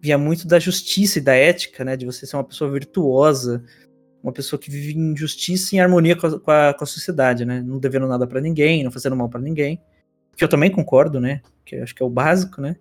via 0.00 0.18
muito 0.18 0.46
da 0.46 0.58
justiça 0.58 1.18
e 1.18 1.22
da 1.22 1.34
ética, 1.34 1.84
né? 1.84 1.96
De 1.96 2.04
você 2.04 2.26
ser 2.26 2.36
uma 2.36 2.44
pessoa 2.44 2.70
virtuosa, 2.70 3.64
uma 4.22 4.32
pessoa 4.32 4.60
que 4.60 4.70
vive 4.70 4.98
em 4.98 5.16
justiça 5.16 5.74
e 5.74 5.78
em 5.78 5.80
harmonia 5.80 6.16
com 6.16 6.26
a, 6.26 6.40
com 6.40 6.50
a, 6.50 6.74
com 6.74 6.84
a 6.84 6.86
sociedade, 6.86 7.44
né? 7.44 7.62
Não 7.62 7.78
devendo 7.78 8.06
nada 8.06 8.26
para 8.26 8.40
ninguém, 8.40 8.84
não 8.84 8.90
fazendo 8.90 9.16
mal 9.16 9.28
para 9.28 9.40
ninguém. 9.40 9.80
Que 10.36 10.44
eu 10.44 10.48
também 10.48 10.70
concordo, 10.70 11.20
né? 11.20 11.40
Que 11.64 11.76
acho 11.76 11.94
que 11.94 12.02
é 12.02 12.06
o 12.06 12.10
básico, 12.10 12.60
né? 12.60 12.76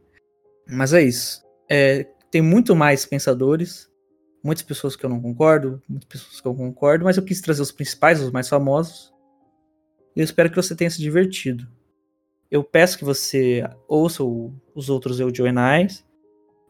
Mas 0.67 0.93
é 0.93 1.01
isso. 1.01 1.43
É, 1.69 2.05
tem 2.29 2.41
muito 2.41 2.75
mais 2.75 3.05
pensadores, 3.05 3.89
muitas 4.43 4.63
pessoas 4.63 4.95
que 4.95 5.05
eu 5.05 5.09
não 5.09 5.21
concordo, 5.21 5.81
muitas 5.87 6.07
pessoas 6.07 6.41
que 6.41 6.47
eu 6.47 6.55
concordo, 6.55 7.05
mas 7.05 7.17
eu 7.17 7.23
quis 7.23 7.41
trazer 7.41 7.61
os 7.61 7.71
principais, 7.71 8.21
os 8.21 8.31
mais 8.31 8.47
famosos. 8.47 9.11
Eu 10.15 10.23
espero 10.23 10.49
que 10.49 10.55
você 10.55 10.75
tenha 10.75 10.89
se 10.89 11.01
divertido. 11.01 11.67
Eu 12.49 12.63
peço 12.63 12.97
que 12.97 13.05
você 13.05 13.63
ouça 13.87 14.23
o, 14.23 14.53
os 14.75 14.89
outros 14.89 15.19
Eu 15.19 15.33
Joanais. 15.33 16.05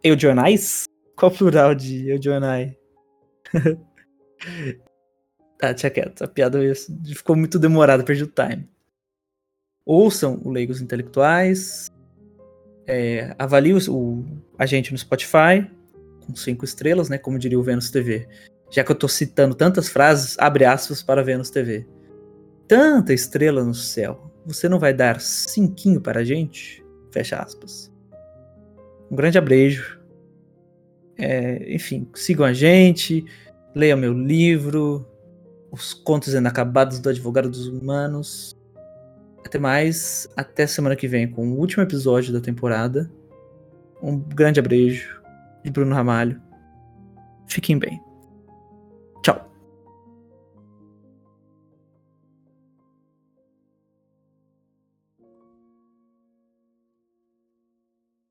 Eu 0.03 0.17
Joanais? 0.17 0.85
Qual 1.15 1.31
o 1.31 1.35
plural 1.35 1.75
de 1.75 2.09
Eu 2.09 2.21
Joanai? 2.21 2.77
tá, 5.57 5.73
tinha 5.73 5.89
quieto. 5.89 6.23
A 6.23 6.27
piada 6.27 6.59
ficou 7.15 7.35
muito 7.35 7.57
demorada, 7.57 8.03
perdi 8.03 8.23
o 8.23 8.27
time. 8.27 8.69
Ouçam 9.85 10.39
o 10.43 10.51
Leigos 10.51 10.81
Intelectuais. 10.81 11.87
É, 12.85 13.35
avalie 13.39 13.73
o, 13.73 13.77
o, 13.89 14.25
a 14.57 14.65
gente 14.65 14.91
no 14.91 14.97
Spotify 14.97 15.65
com 16.25 16.35
cinco 16.35 16.63
estrelas, 16.63 17.09
né? 17.09 17.17
Como 17.17 17.39
diria 17.39 17.59
o 17.59 17.63
Vênus 17.63 17.89
TV. 17.89 18.27
Já 18.69 18.83
que 18.83 18.91
eu 18.91 18.95
tô 18.95 19.07
citando 19.07 19.55
tantas 19.55 19.89
frases, 19.89 20.37
abre 20.39 20.65
aspas 20.65 21.03
para 21.03 21.23
Vênus 21.23 21.49
TV. 21.49 21.85
Tanta 22.71 23.13
estrela 23.13 23.65
no 23.65 23.73
céu, 23.73 24.31
você 24.45 24.69
não 24.69 24.79
vai 24.79 24.93
dar 24.93 25.19
cinquinho 25.19 25.99
para 25.99 26.21
a 26.21 26.23
gente? 26.23 26.81
Fecha 27.11 27.35
aspas. 27.35 27.91
Um 29.11 29.15
grande 29.17 29.37
abrejo. 29.37 29.99
É, 31.17 31.75
enfim, 31.75 32.07
sigam 32.15 32.45
a 32.45 32.53
gente, 32.53 33.25
leiam 33.75 33.97
meu 33.97 34.13
livro, 34.13 35.05
Os 35.69 35.93
Contos 35.93 36.33
Inacabados 36.33 36.99
do 36.99 37.09
Advogado 37.09 37.49
dos 37.49 37.67
Humanos. 37.67 38.57
Até 39.45 39.59
mais, 39.59 40.29
até 40.37 40.65
semana 40.65 40.95
que 40.95 41.09
vem 41.09 41.29
com 41.29 41.49
o 41.49 41.59
último 41.59 41.83
episódio 41.83 42.31
da 42.31 42.39
temporada. 42.39 43.11
Um 44.01 44.17
grande 44.17 44.61
abrejo 44.61 45.21
de 45.61 45.69
Bruno 45.69 45.93
Ramalho. 45.93 46.41
Fiquem 47.47 47.77
bem. 47.77 48.01